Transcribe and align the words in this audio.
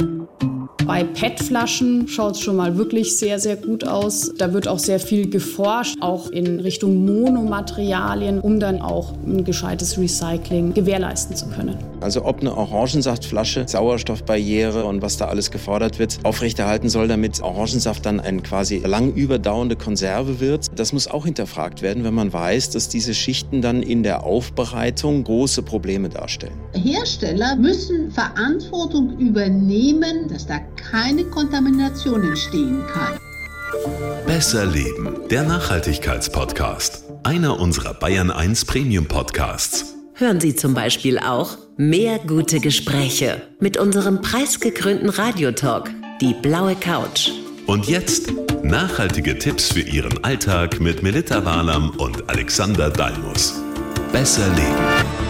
Thank 0.00 0.42
you. 0.42 0.49
Bei 0.90 1.04
PET-Flaschen 1.04 2.08
schaut 2.08 2.34
es 2.34 2.40
schon 2.40 2.56
mal 2.56 2.76
wirklich 2.76 3.16
sehr, 3.16 3.38
sehr 3.38 3.54
gut 3.54 3.86
aus. 3.86 4.32
Da 4.36 4.52
wird 4.52 4.66
auch 4.66 4.80
sehr 4.80 4.98
viel 4.98 5.30
geforscht, 5.30 5.98
auch 6.00 6.30
in 6.30 6.58
Richtung 6.58 7.04
Monomaterialien, 7.04 8.40
um 8.40 8.58
dann 8.58 8.82
auch 8.82 9.12
ein 9.24 9.44
gescheites 9.44 9.96
Recycling 9.98 10.74
gewährleisten 10.74 11.36
zu 11.36 11.46
können. 11.46 11.78
Also 12.00 12.24
ob 12.24 12.40
eine 12.40 12.56
Orangensaftflasche 12.56 13.68
Sauerstoffbarriere 13.68 14.84
und 14.84 15.00
was 15.00 15.16
da 15.16 15.26
alles 15.26 15.52
gefordert 15.52 16.00
wird, 16.00 16.18
aufrechterhalten 16.24 16.88
soll, 16.88 17.06
damit 17.06 17.40
Orangensaft 17.40 18.04
dann 18.04 18.18
eine 18.18 18.42
quasi 18.42 18.78
lang 18.78 19.12
überdauernde 19.12 19.76
Konserve 19.76 20.40
wird. 20.40 20.66
Das 20.74 20.92
muss 20.92 21.06
auch 21.06 21.24
hinterfragt 21.24 21.82
werden, 21.82 22.02
wenn 22.02 22.14
man 22.14 22.32
weiß, 22.32 22.70
dass 22.70 22.88
diese 22.88 23.14
Schichten 23.14 23.62
dann 23.62 23.84
in 23.84 24.02
der 24.02 24.24
Aufbereitung 24.24 25.22
große 25.22 25.62
Probleme 25.62 26.08
darstellen. 26.08 26.58
Hersteller 26.72 27.54
müssen 27.54 28.10
Verantwortung 28.10 29.16
übernehmen, 29.18 30.26
dass 30.28 30.46
da 30.46 30.58
keine 30.90 31.24
Kontamination 31.24 32.22
entstehen 32.22 32.82
kann. 32.92 33.18
Besser 34.26 34.66
Leben, 34.66 35.28
der 35.30 35.44
Nachhaltigkeitspodcast. 35.44 37.04
Einer 37.22 37.58
unserer 37.60 37.94
Bayern 37.94 38.30
1 38.30 38.64
Premium 38.64 39.06
Podcasts. 39.06 39.94
Hören 40.14 40.40
Sie 40.40 40.54
zum 40.54 40.74
Beispiel 40.74 41.18
auch 41.18 41.56
mehr 41.76 42.18
gute 42.18 42.60
Gespräche 42.60 43.42
mit 43.58 43.76
unserem 43.76 44.20
preisgekrönten 44.20 45.08
Radiotalk, 45.08 45.90
die 46.20 46.34
blaue 46.34 46.74
Couch. 46.74 47.30
Und 47.66 47.86
jetzt 47.86 48.32
nachhaltige 48.62 49.38
Tipps 49.38 49.72
für 49.72 49.80
Ihren 49.80 50.22
Alltag 50.24 50.80
mit 50.80 51.02
Melita 51.02 51.44
Walam 51.44 51.90
und 51.90 52.28
Alexander 52.28 52.90
Dalmus. 52.90 53.62
Besser 54.12 54.48
Leben. 54.48 55.29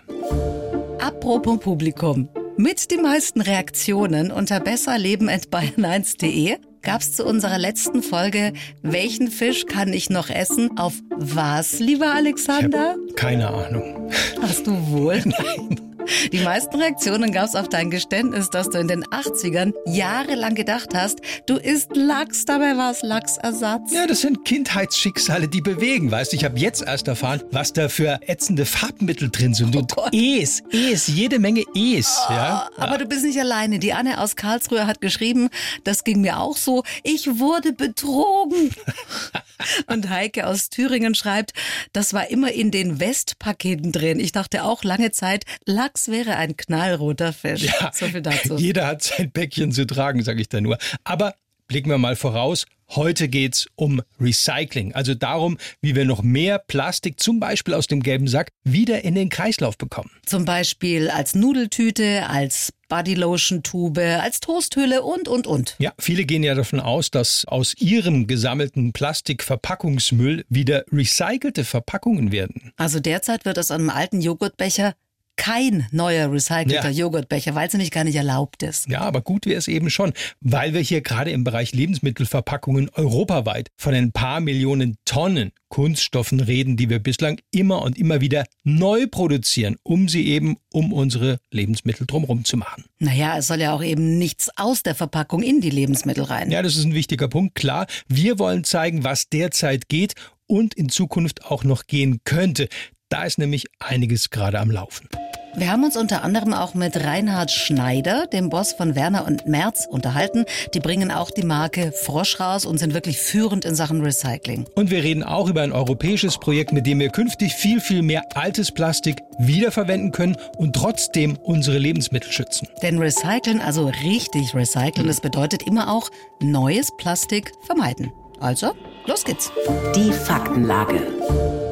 Apropos 1.00 1.60
Publikum. 1.60 2.30
Mit 2.58 2.92
den 2.92 3.02
meisten 3.02 3.42
Reaktionen 3.42 4.32
unter 4.32 4.60
besserleben.bayern1.de 4.60 6.58
gab 6.82 7.02
es 7.02 7.16
zu 7.16 7.26
unserer 7.26 7.58
letzten 7.58 8.02
Folge 8.04 8.54
Welchen 8.82 9.30
Fisch 9.30 9.66
kann 9.66 9.94
ich 9.94 10.10
noch 10.10 10.30
essen? 10.30 10.78
Auf 10.78 10.94
was, 11.10 11.80
lieber 11.80 12.14
Alexander? 12.14 12.96
keine 13.16 13.50
Ahnung. 13.50 14.12
Hast 14.42 14.68
du 14.68 14.72
wohl? 14.90 15.20
Nein. 15.26 15.96
Die 16.32 16.40
meisten 16.40 16.76
Reaktionen 16.80 17.32
gab 17.32 17.46
es 17.46 17.56
auf 17.56 17.70
dein 17.70 17.90
Geständnis, 17.92 18.50
dass 18.50 18.70
du 18.70 18.80
in 18.80 18.88
den 18.88 19.04
80ern 19.06 19.74
jahrelang 19.86 20.56
gedacht 20.56 20.90
hast, 20.94 21.20
du 21.46 21.56
isst 21.58 21.96
Lachs, 21.96 22.46
dabei 22.46 22.78
war 22.78 22.92
es 22.92 23.02
Lachsersatz. 23.02 23.92
Ja, 23.94 24.08
das 24.08 24.22
sind 24.22 24.46
Kindheitsschicksale, 24.46 25.48
die 25.48 25.62
bewegen. 25.62 26.12
Weißt 26.12 26.32
du, 26.32 26.36
ich 26.38 26.44
habe 26.46 26.58
jetzt 26.60 26.82
erst 26.82 27.08
erfahren, 27.08 27.44
was 27.52 27.74
da 27.74 27.90
für 27.90 28.20
ätzende 28.28 28.66
Farbmittel 28.66 29.30
drin 29.30 29.54
sind. 29.54 29.76
Und 29.76 29.94
Oh. 29.98 30.08
Es, 30.14 30.62
Es, 30.72 31.08
jede 31.08 31.40
Menge 31.40 31.64
Es. 31.76 32.16
ja? 32.30 32.70
Aber 32.78 32.98
du 32.98 33.06
bist 33.06 33.26
nicht 33.26 33.40
alleine. 33.40 33.80
Die 33.80 33.94
Anne 33.94 34.22
aus 34.22 34.36
Karlsruhe 34.36 34.88
hat 34.88 35.02
geschrieben, 35.02 35.50
das 35.84 36.04
ging 36.04 36.22
mir 36.22 36.40
auch 36.40 36.58
so. 36.58 36.84
Ich 37.04 37.40
wurde 37.40 37.74
betrogen. 37.74 38.72
Und 39.88 40.10
Heike 40.10 40.48
aus 40.48 40.70
Thüringen 40.70 41.16
schreibt, 41.16 41.52
das 41.92 42.14
war 42.14 42.30
immer 42.30 42.52
in 42.52 42.72
den 42.72 43.00
Westpaketen 43.00 43.92
drin. 43.92 44.20
Ich 44.20 44.32
dachte 44.32 44.64
auch 44.64 44.84
lange 44.84 45.12
Zeit, 45.12 45.44
Lachs 45.66 45.99
wäre 46.08 46.38
ein 46.38 46.56
knallroter 46.56 47.34
Fisch. 47.34 47.64
Ja, 47.64 47.92
So 47.94 48.08
viel 48.08 48.22
dazu. 48.22 48.58
Jeder 48.58 48.88
hat 48.88 49.04
sein 49.04 49.32
Päckchen 49.32 49.72
zu 49.72 49.86
tragen, 49.86 50.24
sage 50.24 50.42
ich 50.42 50.50
da 50.50 50.62
nur. 50.62 50.78
Aber 51.04 51.36
blicken 51.68 51.90
wir 51.90 51.98
mal 51.98 52.16
voraus. 52.16 52.66
Heute 52.90 53.28
geht's 53.28 53.68
um 53.76 54.02
Recycling, 54.20 54.94
also 54.96 55.14
darum, 55.14 55.60
wie 55.80 55.96
wir 55.96 56.06
noch 56.06 56.24
mehr 56.24 56.58
Plastik, 56.58 57.20
zum 57.20 57.40
Beispiel 57.40 57.76
aus 57.76 57.86
dem 57.86 58.02
gelben 58.02 58.28
Sack, 58.28 58.50
wieder 58.64 59.04
in 59.04 59.14
den 59.14 59.30
Kreislauf 59.30 59.78
bekommen. 59.78 60.10
Zum 60.26 60.44
Beispiel 60.44 61.12
als 61.12 61.36
Nudeltüte, 61.36 62.28
als 62.28 62.74
Bodylotion-Tube, 62.88 64.00
als 64.20 64.40
Toasthülle 64.40 65.04
und, 65.04 65.28
und, 65.28 65.46
und. 65.46 65.76
Ja, 65.78 65.94
viele 66.00 66.26
gehen 66.26 66.42
ja 66.42 66.56
davon 66.56 66.80
aus, 66.80 67.12
dass 67.12 67.46
aus 67.46 67.76
ihrem 67.78 68.26
gesammelten 68.26 68.92
Plastikverpackungsmüll 68.92 70.46
wieder 70.50 70.84
recycelte 70.92 71.66
Verpackungen 71.66 72.32
werden. 72.32 72.74
Also 72.78 73.00
derzeit 73.00 73.46
wird 73.46 73.60
aus 73.60 73.70
einem 73.70 73.92
alten 73.92 74.22
Joghurtbecher 74.22 74.96
kein 75.40 75.88
neuer 75.92 76.30
recycelter 76.30 76.90
Ja. 76.90 77.06
Joghurtbecher, 77.06 77.56
weil 77.56 77.68
es 77.68 77.74
nämlich 77.74 77.92
gar 77.92 78.04
nicht 78.04 78.18
erlaubt 78.18 78.62
ist. 78.62 78.90
Ja, 78.90 79.00
aber 79.00 79.22
gut 79.22 79.46
wäre 79.46 79.58
es 79.58 79.70
eben 79.70 79.90
schon, 79.90 80.12
weil 80.42 80.74
wir 80.74 80.82
hier 80.82 81.00
gerade 81.00 81.32
im 81.32 81.46
Bereich 81.46 81.72
Lebensmittelverpackungen 81.74 82.90
europaweit 82.94 83.70
von 83.78 83.94
ein 83.94 84.12
paar 84.12 84.42
Millionen 84.42 84.98
Tonnen 85.06 85.52
Kunststoffen 85.70 86.42
reden, 86.42 86.76
die 86.76 86.90
wir 86.90 87.00
bislang 87.00 87.40
immer 87.52 87.84
und 87.84 87.98
immer 87.98 88.20
wieder 88.20 88.44
neu 88.66 89.08
produzieren, 89.08 89.78
um 89.84 90.10
sie 90.10 90.28
eben 90.28 90.58
um 90.74 90.92
unsere 90.92 91.40
Lebensmittel 91.52 92.06
drumherum 92.06 92.44
zu 92.44 92.58
machen. 92.58 92.84
Naja, 93.00 93.38
es 93.38 93.48
soll 93.48 93.62
ja 93.62 93.74
auch 93.74 93.84
eben 93.84 94.18
nichts 94.18 94.50
aus 94.58 94.84
der 94.84 94.96
Verpackung 94.96 95.42
in 95.42 95.62
die 95.62 95.70
Lebensmittel 95.70 96.26
rein. 96.26 96.52
Ja, 96.52 96.62
das 96.62 96.76
ist 96.76 96.84
ein 96.84 96.94
wichtiger 96.94 97.30
Punkt. 97.30 97.56
Klar, 97.56 97.88
wir 98.10 98.40
wollen 98.40 98.66
zeigen, 98.66 99.06
was 99.06 99.30
derzeit 99.30 99.88
geht 99.88 100.16
und 100.48 100.74
in 100.74 100.90
Zukunft 100.90 101.46
auch 101.46 101.64
noch 101.64 101.86
gehen 101.86 102.20
könnte. 102.26 102.68
Da 103.10 103.24
ist 103.24 103.40
nämlich 103.40 103.66
einiges 103.80 104.30
gerade 104.30 104.60
am 104.60 104.70
Laufen. 104.70 105.10
Wir 105.56 105.72
haben 105.72 105.84
uns 105.84 105.98
unter 105.98 106.24
anderem 106.24 106.54
auch 106.54 106.76
mit 106.76 106.96
Reinhard 106.96 107.50
Schneider, 107.50 108.28
dem 108.28 108.50
Boss 108.50 108.72
von 108.74 108.96
Werner 108.96 109.26
und 109.26 109.48
Merz, 109.48 109.88
unterhalten. 109.90 110.46
Die 110.76 110.80
bringen 110.80 111.12
auch 111.12 111.32
die 111.32 111.42
Marke 111.42 111.92
Frosch 111.92 112.40
raus 112.40 112.66
und 112.66 112.78
sind 112.78 112.94
wirklich 112.94 113.18
führend 113.18 113.66
in 113.66 113.74
Sachen 113.74 114.02
Recycling. 114.02 114.68
Und 114.76 114.92
wir 114.92 115.04
reden 115.04 115.24
auch 115.24 115.50
über 115.50 115.64
ein 115.64 115.72
europäisches 115.72 116.38
Projekt, 116.38 116.72
mit 116.72 116.86
dem 116.86 117.00
wir 117.00 117.10
künftig 117.10 117.56
viel, 117.56 117.82
viel 117.82 118.04
mehr 118.04 118.26
altes 118.36 118.72
Plastik 118.72 119.24
wiederverwenden 119.40 120.12
können 120.12 120.38
und 120.58 120.76
trotzdem 120.76 121.36
unsere 121.36 121.80
Lebensmittel 121.80 122.32
schützen. 122.32 122.68
Denn 122.84 123.00
recyceln, 123.00 123.60
also 123.60 123.88
richtig 123.88 124.54
recyceln, 124.54 125.08
das 125.08 125.20
bedeutet 125.20 125.64
immer 125.64 125.92
auch 125.92 126.12
neues 126.42 126.90
Plastik 126.98 127.54
vermeiden. 127.66 128.12
Also, 128.40 128.74
los 129.08 129.26
geht's. 129.26 129.52
Die 129.96 130.12
Faktenlage. 130.12 131.69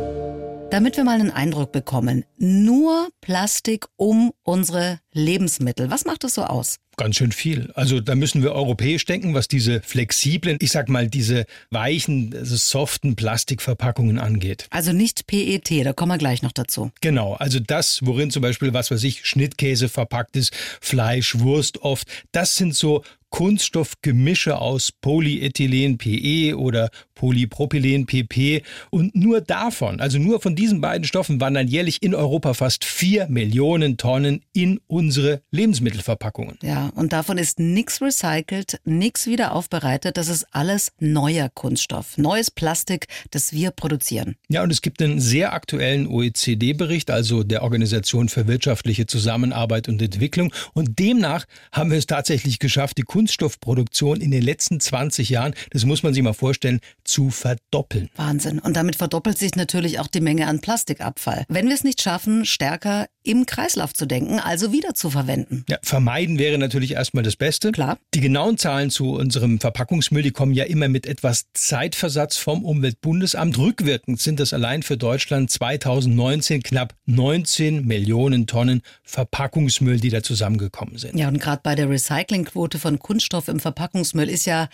Damit 0.69 0.97
wir 0.97 1.05
mal 1.05 1.19
einen 1.19 1.31
Eindruck 1.31 1.71
bekommen, 1.71 2.25
nur 2.37 3.07
Plastik 3.21 3.85
um 3.95 4.33
unsere 4.43 4.99
Lebensmittel. 5.13 5.89
Was 5.89 6.03
macht 6.03 6.25
das 6.25 6.33
so 6.33 6.43
aus? 6.43 6.79
Ganz 6.97 7.15
schön 7.15 7.31
viel. 7.31 7.71
Also 7.75 8.01
da 8.01 8.15
müssen 8.15 8.43
wir 8.43 8.51
europäisch 8.51 9.05
denken, 9.05 9.33
was 9.33 9.47
diese 9.47 9.81
flexiblen, 9.81 10.57
ich 10.59 10.71
sag 10.71 10.89
mal, 10.89 11.07
diese 11.07 11.45
weichen, 11.69 12.33
also 12.35 12.57
soften 12.57 13.15
Plastikverpackungen 13.15 14.19
angeht. 14.19 14.67
Also 14.69 14.91
nicht 14.91 15.25
PET, 15.27 15.85
da 15.85 15.93
kommen 15.93 16.11
wir 16.11 16.17
gleich 16.17 16.41
noch 16.41 16.51
dazu. 16.51 16.91
Genau, 16.99 17.35
also 17.35 17.59
das, 17.59 17.99
worin 18.03 18.29
zum 18.29 18.41
Beispiel, 18.41 18.73
was 18.73 18.91
weiß 18.91 19.03
ich, 19.03 19.25
Schnittkäse 19.25 19.87
verpackt 19.87 20.35
ist, 20.35 20.53
Fleisch, 20.81 21.39
Wurst 21.39 21.81
oft, 21.81 22.07
das 22.31 22.55
sind 22.55 22.75
so 22.75 23.03
Kunststoffgemische 23.29 24.57
aus 24.59 24.91
Polyethylen 24.91 25.97
PE 25.97 26.57
oder 26.57 26.89
Polypropylen 27.17 28.05
PP 28.05 28.63
und 28.89 29.15
nur 29.15 29.41
davon, 29.41 29.99
also 29.99 30.19
nur 30.19 30.39
von 30.39 30.55
diesen 30.55 30.81
beiden 30.81 31.05
Stoffen 31.05 31.41
wandern 31.41 31.67
jährlich 31.67 32.03
in 32.03 32.13
Europa 32.13 32.53
fast 32.53 32.85
vier 32.85 33.27
Millionen 33.27 33.97
Tonnen 33.97 34.41
in 34.53 34.79
unsere 34.87 35.41
Lebensmittelverpackungen. 35.51 36.57
Ja, 36.61 36.91
und 36.95 37.13
davon 37.13 37.37
ist 37.37 37.59
nichts 37.59 38.01
recycelt, 38.01 38.79
nichts 38.85 39.25
wieder 39.25 39.53
aufbereitet. 39.53 40.17
Das 40.17 40.27
ist 40.27 40.45
alles 40.51 40.91
neuer 40.99 41.49
Kunststoff, 41.49 42.17
neues 42.17 42.51
Plastik, 42.51 43.07
das 43.31 43.51
wir 43.51 43.71
produzieren. 43.71 44.35
Ja, 44.47 44.63
und 44.63 44.71
es 44.71 44.81
gibt 44.81 45.01
einen 45.01 45.19
sehr 45.19 45.53
aktuellen 45.53 46.07
OECD-Bericht, 46.07 47.09
also 47.09 47.43
der 47.43 47.63
Organisation 47.63 48.29
für 48.29 48.47
wirtschaftliche 48.47 49.07
Zusammenarbeit 49.07 49.89
und 49.89 50.01
Entwicklung. 50.01 50.53
Und 50.73 50.99
demnach 50.99 51.45
haben 51.71 51.89
wir 51.89 51.97
es 51.97 52.05
tatsächlich 52.05 52.59
geschafft, 52.59 52.97
die 52.97 53.03
Kunststoffproduktion 53.17 54.21
in 54.21 54.29
den 54.29 54.43
letzten 54.43 54.79
20 54.79 55.29
Jahren, 55.29 55.55
das 55.71 55.85
muss 55.85 56.03
man 56.03 56.13
sich 56.13 56.21
mal 56.21 56.33
vorstellen, 56.33 56.81
zu 57.03 57.31
verdoppeln. 57.31 58.11
Wahnsinn. 58.15 58.59
Und 58.59 58.77
damit 58.77 58.95
verdoppelt 58.95 59.39
sich 59.39 59.55
natürlich 59.55 59.97
auch 59.97 60.05
die 60.05 60.21
Menge 60.21 60.45
an 60.45 60.61
Plastikabfall. 60.61 61.43
Wenn 61.49 61.65
wir 61.67 61.73
es 61.73 61.83
nicht 61.83 61.99
schaffen, 61.99 62.45
stärker 62.45 63.07
im 63.27 63.45
Kreislauf 63.45 63.93
zu 63.93 64.05
denken, 64.05 64.39
also 64.39 64.71
wieder 64.71 64.93
zu 64.93 65.09
verwenden. 65.09 65.65
Ja, 65.69 65.77
vermeiden 65.83 66.39
wäre 66.39 66.57
natürlich 66.57 66.91
erstmal 66.91 67.23
das 67.23 67.35
Beste. 67.35 67.71
Klar. 67.71 67.97
Die 68.13 68.21
genauen 68.21 68.57
Zahlen 68.57 68.89
zu 68.89 69.11
unserem 69.11 69.59
Verpackungsmüll, 69.59 70.23
die 70.23 70.31
kommen 70.31 70.53
ja 70.53 70.63
immer 70.63 70.87
mit 70.87 71.05
etwas 71.05 71.45
Zeitversatz 71.53 72.37
vom 72.37 72.63
Umweltbundesamt. 72.63 73.57
Rückwirkend 73.57 74.19
sind 74.19 74.39
das 74.39 74.53
allein 74.53 74.83
für 74.83 74.97
Deutschland 74.97 75.51
2019 75.51 76.63
knapp 76.63 76.95
19 77.05 77.85
Millionen 77.85 78.47
Tonnen 78.47 78.81
Verpackungsmüll, 79.03 79.99
die 79.99 80.09
da 80.09 80.23
zusammengekommen 80.23 80.97
sind. 80.97 81.17
Ja, 81.17 81.27
und 81.27 81.39
gerade 81.39 81.61
bei 81.63 81.75
der 81.75 81.89
Recyclingquote 81.89 82.79
von 82.79 82.99
Kunststoff 82.99 83.47
im 83.47 83.59
Verpackungsmüll 83.59 84.29
ist 84.29 84.45
ja 84.45 84.69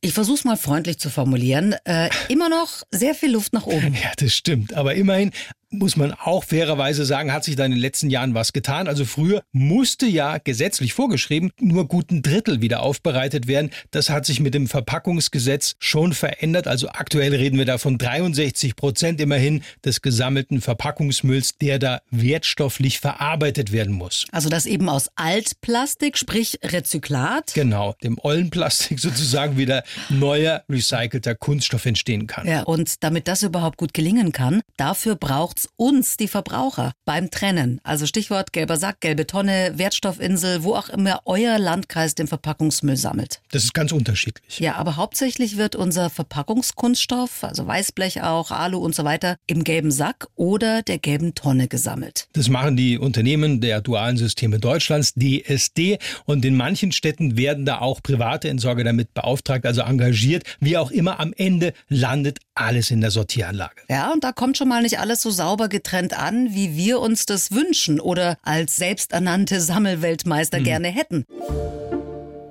ich 0.00 0.12
versuche 0.12 0.36
es 0.36 0.44
mal 0.44 0.56
freundlich 0.56 0.98
zu 0.98 1.10
formulieren, 1.10 1.74
äh, 1.84 2.08
immer 2.28 2.48
noch 2.48 2.82
sehr 2.90 3.14
viel 3.14 3.32
Luft 3.32 3.52
nach 3.52 3.66
oben. 3.66 3.94
Ja, 3.98 4.12
das 4.16 4.32
stimmt. 4.32 4.74
Aber 4.74 4.94
immerhin 4.94 5.32
muss 5.70 5.96
man 5.96 6.12
auch 6.12 6.44
fairerweise 6.44 7.04
sagen, 7.04 7.32
hat 7.32 7.44
sich 7.44 7.56
da 7.56 7.64
in 7.64 7.72
den 7.72 7.80
letzten 7.80 8.10
Jahren 8.10 8.34
was 8.34 8.52
getan. 8.52 8.88
Also 8.88 9.04
früher 9.04 9.42
musste 9.52 10.06
ja 10.06 10.38
gesetzlich 10.38 10.94
vorgeschrieben 10.94 11.50
nur 11.60 11.86
guten 11.86 12.22
Drittel 12.22 12.60
wieder 12.60 12.82
aufbereitet 12.82 13.46
werden. 13.46 13.70
Das 13.90 14.10
hat 14.10 14.24
sich 14.24 14.40
mit 14.40 14.54
dem 14.54 14.66
Verpackungsgesetz 14.66 15.74
schon 15.78 16.12
verändert. 16.12 16.66
Also 16.66 16.88
aktuell 16.88 17.34
reden 17.34 17.58
wir 17.58 17.66
da 17.66 17.78
von 17.78 17.98
63 17.98 18.76
Prozent 18.76 19.20
immerhin 19.20 19.62
des 19.84 20.00
gesammelten 20.00 20.60
Verpackungsmülls, 20.60 21.58
der 21.58 21.78
da 21.78 22.00
wertstofflich 22.10 23.00
verarbeitet 23.00 23.72
werden 23.72 23.92
muss. 23.92 24.26
Also 24.32 24.48
das 24.48 24.66
eben 24.66 24.88
aus 24.88 25.10
Altplastik, 25.16 26.16
sprich 26.16 26.58
Rezyklat. 26.62 27.52
Genau, 27.54 27.94
dem 28.02 28.18
Ollenplastik 28.22 28.98
sozusagen 29.00 29.56
wieder 29.58 29.84
neuer 30.08 30.62
recycelter 30.68 31.34
Kunststoff 31.34 31.84
entstehen 31.84 32.26
kann. 32.26 32.46
Ja, 32.46 32.62
und 32.62 33.02
damit 33.04 33.28
das 33.28 33.42
überhaupt 33.42 33.76
gut 33.76 33.92
gelingen 33.92 34.32
kann, 34.32 34.62
dafür 34.76 35.16
braucht 35.16 35.57
braucht's 35.58 35.68
uns, 35.76 36.16
die 36.16 36.28
Verbraucher, 36.28 36.92
beim 37.04 37.30
Trennen. 37.30 37.80
Also 37.82 38.06
Stichwort 38.06 38.52
gelber 38.52 38.76
Sack, 38.76 39.00
gelbe 39.00 39.26
Tonne, 39.26 39.72
Wertstoffinsel, 39.76 40.62
wo 40.62 40.74
auch 40.74 40.88
immer 40.88 41.20
euer 41.24 41.58
Landkreis 41.58 42.14
den 42.14 42.26
Verpackungsmüll 42.26 42.96
sammelt. 42.96 43.40
Das 43.50 43.64
ist 43.64 43.74
ganz 43.74 43.92
unterschiedlich. 43.92 44.60
Ja, 44.60 44.76
aber 44.76 44.96
hauptsächlich 44.96 45.56
wird 45.56 45.74
unser 45.74 46.10
Verpackungskunststoff, 46.10 47.44
also 47.44 47.66
Weißblech 47.66 48.22
auch, 48.22 48.50
Alu 48.50 48.78
und 48.78 48.94
so 48.94 49.04
weiter, 49.04 49.36
im 49.46 49.64
gelben 49.64 49.90
Sack 49.90 50.28
oder 50.36 50.82
der 50.82 50.98
gelben 50.98 51.34
Tonne 51.34 51.66
gesammelt. 51.66 52.28
Das 52.34 52.48
machen 52.48 52.76
die 52.76 52.98
Unternehmen 52.98 53.60
der 53.60 53.80
dualen 53.80 54.16
Systeme 54.16 54.58
Deutschlands, 54.58 55.14
DSD. 55.14 55.98
Und 56.24 56.44
in 56.44 56.56
manchen 56.56 56.92
Städten 56.92 57.36
werden 57.36 57.64
da 57.64 57.78
auch 57.78 58.02
private 58.02 58.48
Entsorger 58.48 58.84
damit 58.84 59.14
beauftragt, 59.14 59.66
also 59.66 59.80
engagiert. 59.80 60.44
Wie 60.60 60.76
auch 60.76 60.90
immer, 60.90 61.18
am 61.20 61.32
Ende 61.36 61.72
landet 61.88 62.38
alles 62.54 62.90
in 62.90 63.00
der 63.00 63.10
Sortieranlage. 63.10 63.82
Ja, 63.88 64.12
und 64.12 64.24
da 64.24 64.32
kommt 64.32 64.56
schon 64.56 64.68
mal 64.68 64.82
nicht 64.82 64.98
alles 64.98 65.22
so 65.22 65.30
sauber 65.30 65.47
getrennt 65.56 66.18
an, 66.18 66.54
wie 66.54 66.76
wir 66.76 67.00
uns 67.00 67.26
das 67.26 67.50
wünschen 67.52 68.00
oder 68.00 68.36
als 68.42 68.76
selbsternannte 68.76 69.60
Sammelweltmeister 69.60 70.58
hm. 70.58 70.64
gerne 70.64 70.88
hätten. 70.88 71.24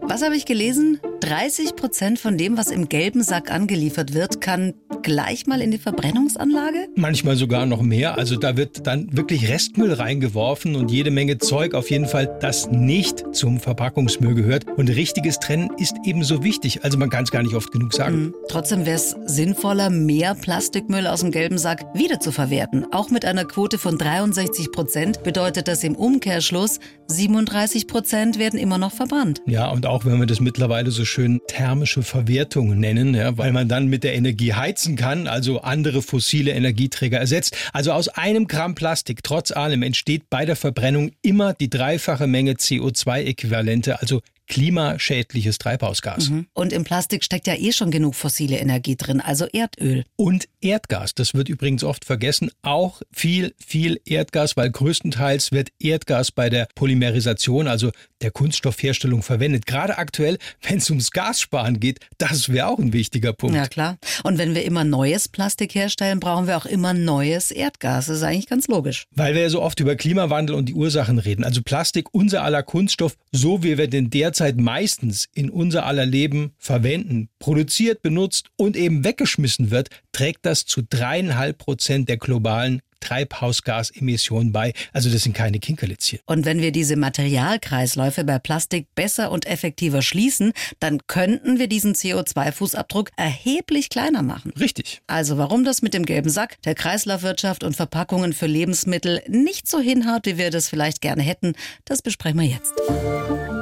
Was 0.09 0.23
habe 0.23 0.37
ich 0.37 0.45
gelesen? 0.45 0.99
30 1.19 1.75
Prozent 1.75 2.17
von 2.17 2.37
dem, 2.37 2.57
was 2.57 2.71
im 2.71 2.87
gelben 2.87 3.23
Sack 3.23 3.51
angeliefert 3.51 4.13
wird, 4.13 4.39
kann 4.39 4.73
gleich 5.01 5.47
mal 5.47 5.61
in 5.61 5.71
die 5.71 5.77
Verbrennungsanlage? 5.77 6.87
Manchmal 6.95 7.35
sogar 7.35 7.65
noch 7.65 7.81
mehr. 7.81 8.17
Also 8.17 8.37
da 8.37 8.55
wird 8.55 8.87
dann 8.87 9.15
wirklich 9.15 9.49
Restmüll 9.49 9.93
reingeworfen 9.93 10.75
und 10.75 10.91
jede 10.91 11.11
Menge 11.11 11.37
Zeug 11.37 11.73
auf 11.73 11.89
jeden 11.89 12.07
Fall, 12.07 12.37
das 12.39 12.69
nicht 12.71 13.23
zum 13.33 13.59
Verpackungsmüll 13.59 14.35
gehört. 14.35 14.65
Und 14.77 14.89
richtiges 14.89 15.39
Trennen 15.39 15.71
ist 15.77 15.95
ebenso 16.05 16.43
wichtig. 16.43 16.83
Also 16.83 16.97
man 16.97 17.09
kann 17.09 17.23
es 17.23 17.31
gar 17.31 17.43
nicht 17.43 17.55
oft 17.55 17.71
genug 17.71 17.93
sagen. 17.93 18.17
Mhm. 18.17 18.35
Trotzdem 18.47 18.85
wäre 18.85 18.97
es 18.97 19.15
sinnvoller, 19.25 19.89
mehr 19.89 20.35
Plastikmüll 20.35 21.07
aus 21.07 21.21
dem 21.21 21.31
gelben 21.31 21.57
Sack 21.57 21.85
wiederzuverwerten. 21.93 22.87
Auch 22.93 23.09
mit 23.09 23.25
einer 23.25 23.45
Quote 23.45 23.77
von 23.77 23.97
63 23.97 24.71
Prozent 24.71 25.23
bedeutet 25.23 25.67
das 25.67 25.83
im 25.83 25.95
Umkehrschluss, 25.95 26.79
37 27.07 27.87
Prozent 27.87 28.37
werden 28.37 28.59
immer 28.59 28.77
noch 28.77 28.91
verbrannt. 28.91 29.41
Ja, 29.45 29.69
und 29.69 29.85
auch 29.85 29.96
wenn 30.05 30.19
wir 30.19 30.25
das 30.25 30.39
mittlerweile 30.39 30.91
so 30.91 31.05
schön 31.05 31.41
thermische 31.47 32.03
Verwertung 32.03 32.79
nennen, 32.79 33.13
ja, 33.13 33.37
weil 33.37 33.51
man 33.51 33.67
dann 33.67 33.87
mit 33.87 34.03
der 34.03 34.15
Energie 34.15 34.53
heizen 34.53 34.95
kann, 34.95 35.27
also 35.27 35.61
andere 35.61 36.01
fossile 36.01 36.51
Energieträger 36.51 37.19
ersetzt. 37.19 37.55
Also 37.73 37.91
aus 37.91 38.07
einem 38.09 38.47
Gramm 38.47 38.75
Plastik 38.75 39.23
trotz 39.23 39.51
allem 39.51 39.83
entsteht 39.83 40.29
bei 40.29 40.45
der 40.45 40.55
Verbrennung 40.55 41.11
immer 41.21 41.53
die 41.53 41.69
dreifache 41.69 42.27
Menge 42.27 42.53
CO2-Äquivalente, 42.53 43.99
also 43.99 44.21
klimaschädliches 44.47 45.57
Treibhausgas. 45.57 46.29
Mhm. 46.29 46.47
Und 46.53 46.73
im 46.73 46.83
Plastik 46.83 47.23
steckt 47.23 47.47
ja 47.47 47.55
eh 47.55 47.71
schon 47.71 47.91
genug 47.91 48.15
fossile 48.15 48.57
Energie 48.57 48.95
drin, 48.95 49.21
also 49.21 49.45
Erdöl. 49.45 50.05
Und 50.15 50.47
Erdgas, 50.61 51.13
das 51.13 51.33
wird 51.33 51.49
übrigens 51.49 51.83
oft 51.83 52.05
vergessen, 52.05 52.51
auch 52.61 53.01
viel, 53.11 53.53
viel 53.63 53.99
Erdgas, 54.05 54.57
weil 54.57 54.71
größtenteils 54.71 55.51
wird 55.51 55.69
Erdgas 55.79 56.31
bei 56.31 56.49
der 56.49 56.67
Polymerisation, 56.75 57.67
also 57.67 57.91
der 58.21 58.31
Kunststoffherstellung 58.31 59.21
verwendet. 59.21 59.67
Gerade 59.67 59.97
aktuell, 59.97 60.39
wenn 60.61 60.77
es 60.77 60.89
ums 60.89 61.11
Gassparen 61.11 61.79
geht, 61.79 61.99
das 62.17 62.49
wäre 62.49 62.67
auch 62.67 62.79
ein 62.79 62.93
wichtiger 62.93 63.33
Punkt. 63.33 63.55
Ja 63.55 63.67
klar. 63.67 63.97
Und 64.23 64.39
wenn 64.39 64.55
wir 64.55 64.65
immer 64.65 64.83
neues 64.83 65.27
Plastik 65.27 65.75
herstellen, 65.75 66.19
brauchen 66.19 66.47
wir 66.47 66.57
auch 66.57 66.65
immer 66.65 66.93
neues 66.93 67.51
Erdgas. 67.51 68.07
Das 68.07 68.17
ist 68.17 68.23
eigentlich 68.23 68.47
ganz 68.47 68.67
logisch. 68.67 69.05
Weil 69.11 69.35
wir 69.35 69.43
ja 69.43 69.49
so 69.49 69.61
oft 69.61 69.79
über 69.79 69.95
Klimawandel 69.95 70.55
und 70.55 70.67
die 70.67 70.73
Ursachen 70.73 71.19
reden. 71.19 71.43
Also 71.43 71.61
Plastik, 71.61 72.07
unser 72.13 72.43
aller 72.43 72.63
Kunststoff, 72.63 73.15
so 73.31 73.61
wie 73.61 73.77
wir 73.77 73.87
den 73.87 74.09
derzeit 74.09 74.36
derzeit 74.37 74.57
meistens 74.57 75.27
in 75.33 75.49
unser 75.49 75.87
aller 75.87 76.05
Leben 76.05 76.51
verwenden, 76.59 77.29
produziert, 77.39 78.03
benutzt 78.03 78.49
und 78.55 78.77
eben 78.77 79.03
weggeschmissen 79.03 79.71
wird, 79.71 79.89
trägt 80.11 80.45
das 80.45 80.65
zu 80.65 80.83
dreieinhalb 80.87 81.57
Prozent 81.57 82.07
der 82.07 82.17
globalen 82.17 82.81
Treibhausgasemissionen 82.99 84.51
bei. 84.51 84.73
Also 84.93 85.09
das 85.09 85.23
sind 85.23 85.33
keine 85.33 85.59
Kinkerlitzchen. 85.59 86.19
Und 86.25 86.45
wenn 86.45 86.61
wir 86.61 86.71
diese 86.71 86.97
Materialkreisläufe 86.97 88.23
bei 88.23 88.37
Plastik 88.37 88.87
besser 88.93 89.31
und 89.31 89.47
effektiver 89.47 90.03
schließen, 90.03 90.53
dann 90.79 90.99
könnten 91.07 91.57
wir 91.57 91.67
diesen 91.67 91.93
CO2-Fußabdruck 91.93 93.09
erheblich 93.15 93.89
kleiner 93.89 94.21
machen. 94.21 94.51
Richtig. 94.59 95.01
Also 95.07 95.37
warum 95.37 95.63
das 95.63 95.81
mit 95.81 95.95
dem 95.95 96.05
gelben 96.05 96.29
Sack, 96.29 96.61
der 96.63 96.75
Kreislaufwirtschaft 96.75 97.63
und 97.63 97.75
Verpackungen 97.75 98.33
für 98.33 98.47
Lebensmittel 98.47 99.21
nicht 99.27 99.67
so 99.67 99.79
hinhaut, 99.79 100.25
wie 100.25 100.37
wir 100.37 100.51
das 100.51 100.69
vielleicht 100.69 101.01
gerne 101.01 101.23
hätten, 101.23 101.53
das 101.85 102.03
besprechen 102.03 102.39
wir 102.39 102.47
jetzt. 102.47 102.73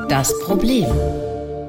Das 0.09 0.37
Problem. 0.39 0.85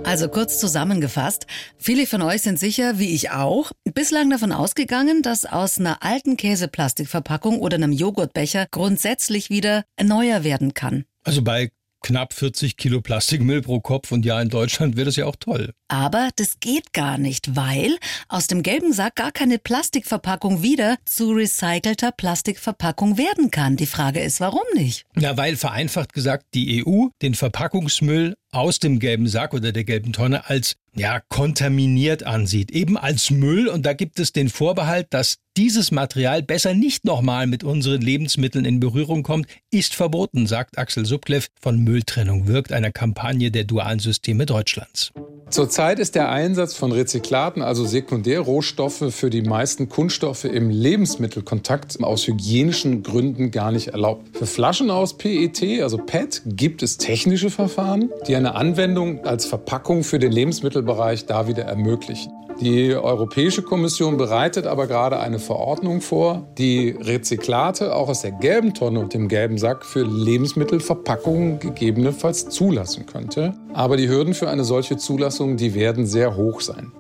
Also 0.05 0.29
kurz 0.29 0.61
zusammengefasst, 0.61 1.47
viele 1.79 2.07
von 2.07 2.23
euch 2.23 2.43
sind 2.43 2.59
sicher, 2.59 2.99
wie 2.99 3.15
ich 3.15 3.31
auch, 3.31 3.73
bislang 3.85 4.31
davon 4.31 4.53
ausgegangen, 4.53 5.23
dass 5.23 5.47
aus 5.47 5.79
einer 5.81 6.03
alten 6.03 6.37
Käseplastikverpackung 6.37 7.59
oder 7.59 7.77
einem 7.77 7.93
Joghurtbecher 7.93 8.67
grundsätzlich 8.71 9.51
wieder 9.51 9.85
erneuer 9.97 10.45
werden 10.45 10.75
kann. 10.75 11.07
Also 11.25 11.43
bei 11.43 11.71
knapp 12.07 12.33
40 12.35 12.77
Kilo 12.77 13.01
Plastikmüll 13.01 13.63
pro 13.63 13.81
Kopf 13.81 14.13
und 14.13 14.25
ja, 14.25 14.41
in 14.41 14.49
Deutschland 14.49 14.97
wäre 14.97 15.07
das 15.07 15.17
ja 15.17 15.27
auch 15.27 15.35
toll. 15.35 15.73
Aber 15.89 16.31
das 16.37 16.61
geht 16.61 16.93
gar 16.93 17.19
nicht, 17.19 17.57
weil 17.57 17.99
aus 18.29 18.47
dem 18.47 18.63
gelben 18.63 18.93
Sack 18.93 19.17
gar 19.17 19.33
keine 19.33 19.59
Plastikverpackung 19.59 20.63
wieder 20.63 20.99
zu 21.05 21.33
recycelter 21.33 22.13
Plastikverpackung 22.13 23.19
werden 23.19 23.51
kann. 23.51 23.77
Die 23.77 23.87
Frage 23.87 24.21
ist, 24.21 24.39
warum 24.39 24.63
nicht? 24.75 25.05
Ja, 25.17 25.37
weil 25.37 25.57
vereinfacht 25.57 26.13
gesagt 26.13 26.47
die 26.55 26.85
EU 26.87 27.09
den 27.23 27.35
Verpackungsmüll 27.35 28.37
aus 28.53 28.79
dem 28.79 28.99
gelben 28.99 29.27
Sack 29.29 29.55
oder 29.55 29.73
der 29.73 29.85
gelben 29.85 30.13
Tonne 30.13 30.49
als 30.49 30.77
ja, 30.97 31.21
kontaminiert 31.29 32.23
ansieht, 32.23 32.71
eben 32.71 32.97
als 32.97 33.31
Müll. 33.31 33.69
Und 33.69 33.85
da 33.85 33.93
gibt 33.93 34.19
es 34.19 34.33
den 34.33 34.49
Vorbehalt, 34.49 35.09
dass 35.11 35.37
dieses 35.57 35.91
Material 35.91 36.43
besser 36.43 36.75
nicht 36.75 37.05
nochmal 37.05 37.47
mit 37.47 37.65
unseren 37.65 38.01
Lebensmitteln 38.01 38.65
in 38.65 38.81
Berührung 38.81 39.23
kommt, 39.23 39.47
ist 39.71 39.95
verboten, 39.95 40.47
sagt 40.47 40.79
Axel 40.79 41.07
Subklev 41.07 41.49
von 41.61 41.79
Mülltrennung 41.79 42.47
wirkt, 42.47 42.73
einer 42.73 42.93
Kampagne 42.93 43.51
der 43.51 43.65
dualen 43.65 43.99
Systeme 43.99 44.47
Deutschlands. 44.47 45.13
Zurzeit 45.49 46.01
ist 46.01 46.17
der 46.17 46.29
Einsatz 46.29 46.75
von 46.75 46.91
Rezyklaten, 46.91 47.63
also 47.63 47.87
Sekundärrohstoffe, 47.87 49.15
für 49.15 49.31
die 49.31 49.43
meisten 49.43 49.89
Kunststoffe 49.89 50.45
im 50.45 50.71
Lebensmittelkontakt 50.71 52.03
aus 52.03 52.27
hygienischen 52.27 53.05
Gründen 53.05 53.53
gar 53.53 53.71
nicht 53.71 53.89
erlaubt. 53.89 54.37
Für 54.37 54.47
Flaschen 54.47 54.91
aus 54.91 55.17
PET, 55.17 55.83
also 55.83 55.99
PET, 55.99 56.43
gibt 56.47 56.83
es 56.83 56.99
technische 56.99 57.51
Verfahren, 57.51 58.11
die 58.27 58.35
eine 58.35 58.46
Anwendung 58.55 59.25
als 59.25 59.47
Verpackung 59.47 60.05
für 60.05 60.19
den 60.19 60.33
Lebensmittelbereich 60.33 61.27
da 61.27 61.49
wieder 61.49 61.65
ermöglichen. 61.65 62.33
Die 62.61 62.95
Europäische 62.95 63.61
Kommission 63.61 64.17
bereitet 64.17 64.67
aber 64.67 64.87
gerade 64.87 65.21
eine 65.21 65.39
Verordnung 65.39 66.01
vor, 66.01 66.49
die 66.57 66.97
Rezyklate 66.99 67.95
auch 67.95 68.09
aus 68.09 68.23
der 68.23 68.33
gelben 68.33 68.73
Tonne 68.73 69.01
und 69.01 69.13
dem 69.13 69.29
gelben 69.29 69.59
Sack 69.59 69.85
für 69.85 70.05
Lebensmittelverpackungen 70.05 71.59
gegebenenfalls 71.59 72.49
zulassen 72.49 73.05
könnte. 73.05 73.53
Aber 73.75 73.99
die 73.99 74.09
Hürden 74.09 74.33
für 74.33 74.49
eine 74.49 74.65
solche 74.65 74.97
Zulassung, 74.97 75.59
die 75.59 75.75
werden 75.75 76.07
sehr 76.07 76.35
hoch 76.37 76.63
sein. 76.63 76.93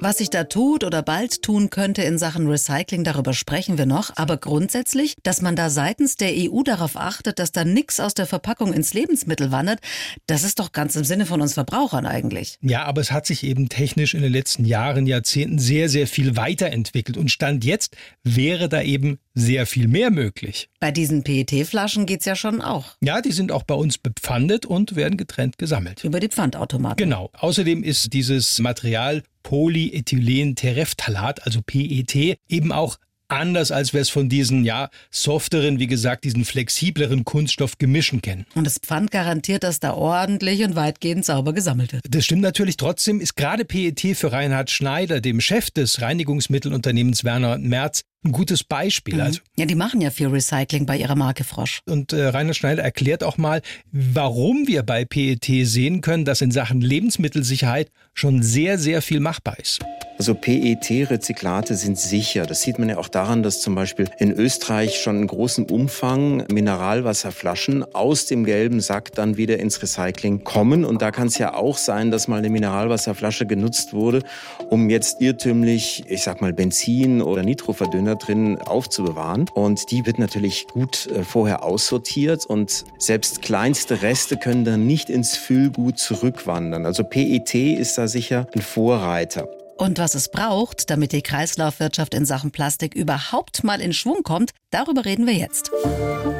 Was 0.00 0.18
sich 0.18 0.30
da 0.30 0.44
tut 0.44 0.84
oder 0.84 1.02
bald 1.02 1.42
tun 1.42 1.70
könnte 1.70 2.02
in 2.02 2.18
Sachen 2.18 2.46
Recycling, 2.46 3.02
darüber 3.02 3.32
sprechen 3.32 3.78
wir 3.78 3.86
noch. 3.86 4.10
Aber 4.14 4.36
grundsätzlich, 4.36 5.16
dass 5.24 5.42
man 5.42 5.56
da 5.56 5.70
seitens 5.70 6.14
der 6.14 6.30
EU 6.36 6.62
darauf 6.62 6.96
achtet, 6.96 7.40
dass 7.40 7.50
da 7.50 7.64
nichts 7.64 7.98
aus 7.98 8.14
der 8.14 8.26
Verpackung 8.26 8.72
ins 8.72 8.94
Lebensmittel 8.94 9.50
wandert, 9.50 9.80
das 10.28 10.44
ist 10.44 10.60
doch 10.60 10.70
ganz 10.70 10.94
im 10.94 11.02
Sinne 11.02 11.26
von 11.26 11.40
uns 11.40 11.54
Verbrauchern 11.54 12.06
eigentlich. 12.06 12.58
Ja, 12.60 12.84
aber 12.84 13.00
es 13.00 13.10
hat 13.10 13.26
sich 13.26 13.42
eben 13.42 13.68
technisch 13.68 14.14
in 14.14 14.22
den 14.22 14.32
letzten 14.32 14.64
Jahren, 14.64 15.04
Jahrzehnten 15.04 15.58
sehr, 15.58 15.88
sehr 15.88 16.06
viel 16.06 16.36
weiterentwickelt. 16.36 17.16
Und 17.16 17.32
Stand 17.32 17.64
jetzt 17.64 17.96
wäre 18.22 18.68
da 18.68 18.82
eben 18.82 19.18
sehr 19.38 19.66
viel 19.66 19.88
mehr 19.88 20.10
möglich. 20.10 20.68
Bei 20.80 20.90
diesen 20.90 21.22
PET-Flaschen 21.22 22.06
geht 22.06 22.20
es 22.20 22.26
ja 22.26 22.36
schon 22.36 22.60
auch. 22.60 22.96
Ja, 23.02 23.20
die 23.20 23.32
sind 23.32 23.52
auch 23.52 23.62
bei 23.62 23.74
uns 23.74 23.98
bepfandet 23.98 24.66
und 24.66 24.96
werden 24.96 25.16
getrennt 25.16 25.58
gesammelt. 25.58 26.04
Über 26.04 26.20
die 26.20 26.28
Pfandautomaten. 26.28 26.96
Genau. 26.96 27.30
Außerdem 27.38 27.82
ist 27.82 28.12
dieses 28.12 28.58
Material 28.58 29.22
Polyethylentereftalat, 29.42 31.46
also 31.46 31.60
PET, 31.62 32.38
eben 32.48 32.72
auch 32.72 32.98
anders 33.28 33.70
als 33.70 33.92
wir 33.92 34.00
es 34.00 34.08
von 34.08 34.28
diesen, 34.28 34.64
ja, 34.64 34.88
softeren, 35.10 35.78
wie 35.78 35.86
gesagt, 35.86 36.24
diesen 36.24 36.44
flexibleren 36.44 37.24
Kunststoffgemischen 37.24 38.22
kennen. 38.22 38.46
Und 38.54 38.64
das 38.64 38.78
Pfand 38.78 39.10
garantiert, 39.10 39.62
dass 39.62 39.80
da 39.80 39.94
ordentlich 39.94 40.64
und 40.64 40.74
weitgehend 40.74 41.24
sauber 41.24 41.52
gesammelt 41.52 41.92
wird. 41.92 42.04
Das 42.08 42.24
stimmt 42.24 42.42
natürlich. 42.42 42.76
Trotzdem 42.76 43.20
ist 43.20 43.36
gerade 43.36 43.64
PET 43.64 44.16
für 44.16 44.32
Reinhard 44.32 44.70
Schneider, 44.70 45.20
dem 45.20 45.40
Chef 45.40 45.70
des 45.70 46.00
Reinigungsmittelunternehmens 46.00 47.24
Werner 47.24 47.58
Merz, 47.58 48.02
ein 48.24 48.32
gutes 48.32 48.64
Beispiel. 48.64 49.14
Mhm. 49.14 49.20
Also, 49.20 49.40
Ja, 49.56 49.66
die 49.66 49.74
machen 49.74 50.00
ja 50.00 50.10
viel 50.10 50.28
Recycling 50.28 50.86
bei 50.86 50.96
ihrer 50.96 51.14
Marke 51.14 51.44
Frosch. 51.44 51.80
und 51.86 52.12
äh, 52.12 52.26
Reinhard 52.26 52.56
Schneider 52.56 52.82
erklärt 52.82 53.22
auch 53.22 53.38
mal, 53.38 53.62
warum 53.92 54.66
wir 54.66 54.82
bei 54.82 55.04
PET 55.04 55.44
sehen 55.66 56.00
können, 56.00 56.24
dass 56.24 56.40
in 56.40 56.50
Sachen 56.50 56.80
Lebensmittelsicherheit 56.80 57.90
schon 58.14 58.42
sehr, 58.42 58.78
sehr 58.78 59.02
viel 59.02 59.20
machbar 59.20 59.58
ist. 59.58 59.80
Also 60.18 60.34
PET-Rezyklate 60.34 61.76
sind 61.76 61.96
sicher. 61.96 62.44
Das 62.44 62.62
sieht 62.62 62.80
man 62.80 62.88
ja 62.88 62.98
auch 62.98 63.08
daran, 63.08 63.44
dass 63.44 63.60
zum 63.60 63.76
Beispiel 63.76 64.10
in 64.18 64.32
Österreich 64.32 64.98
schon 64.98 65.20
in 65.20 65.28
großem 65.28 65.66
Umfang 65.66 66.44
Mineralwasserflaschen 66.50 67.84
aus 67.94 68.26
dem 68.26 68.44
gelben 68.44 68.80
Sack 68.80 69.12
dann 69.12 69.36
wieder 69.36 69.60
ins 69.60 69.80
Recycling 69.80 70.42
kommen. 70.42 70.84
Und 70.84 71.02
da 71.02 71.12
kann 71.12 71.28
es 71.28 71.38
ja 71.38 71.54
auch 71.54 71.78
sein, 71.78 72.10
dass 72.10 72.26
mal 72.26 72.38
eine 72.38 72.50
Mineralwasserflasche 72.50 73.46
genutzt 73.46 73.92
wurde, 73.92 74.24
um 74.70 74.90
jetzt 74.90 75.20
irrtümlich, 75.20 76.02
ich 76.08 76.24
sag 76.24 76.40
mal, 76.40 76.52
Benzin 76.52 77.22
oder 77.22 77.44
Nitroverdünner 77.44 78.07
drin 78.14 78.58
aufzubewahren. 78.58 79.46
Und 79.54 79.90
die 79.90 80.06
wird 80.06 80.18
natürlich 80.18 80.66
gut 80.68 81.06
äh, 81.06 81.24
vorher 81.24 81.64
aussortiert 81.64 82.46
und 82.46 82.84
selbst 82.98 83.42
kleinste 83.42 84.02
Reste 84.02 84.36
können 84.36 84.64
dann 84.64 84.86
nicht 84.86 85.10
ins 85.10 85.36
Füllgut 85.36 85.98
zurückwandern. 85.98 86.86
Also 86.86 87.04
PET 87.04 87.54
ist 87.54 87.98
da 87.98 88.08
sicher 88.08 88.46
ein 88.54 88.62
Vorreiter. 88.62 89.48
Und 89.78 89.98
was 89.98 90.16
es 90.16 90.28
braucht, 90.28 90.90
damit 90.90 91.12
die 91.12 91.22
Kreislaufwirtschaft 91.22 92.12
in 92.12 92.24
Sachen 92.24 92.50
Plastik 92.50 92.96
überhaupt 92.96 93.62
mal 93.62 93.80
in 93.80 93.92
Schwung 93.92 94.24
kommt, 94.24 94.50
darüber 94.70 95.04
reden 95.04 95.26
wir 95.26 95.34
jetzt. 95.34 95.70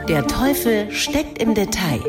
Der 0.09 0.27
Teufel 0.27 0.91
steckt 0.91 1.41
im 1.41 1.55
Detail. 1.55 2.01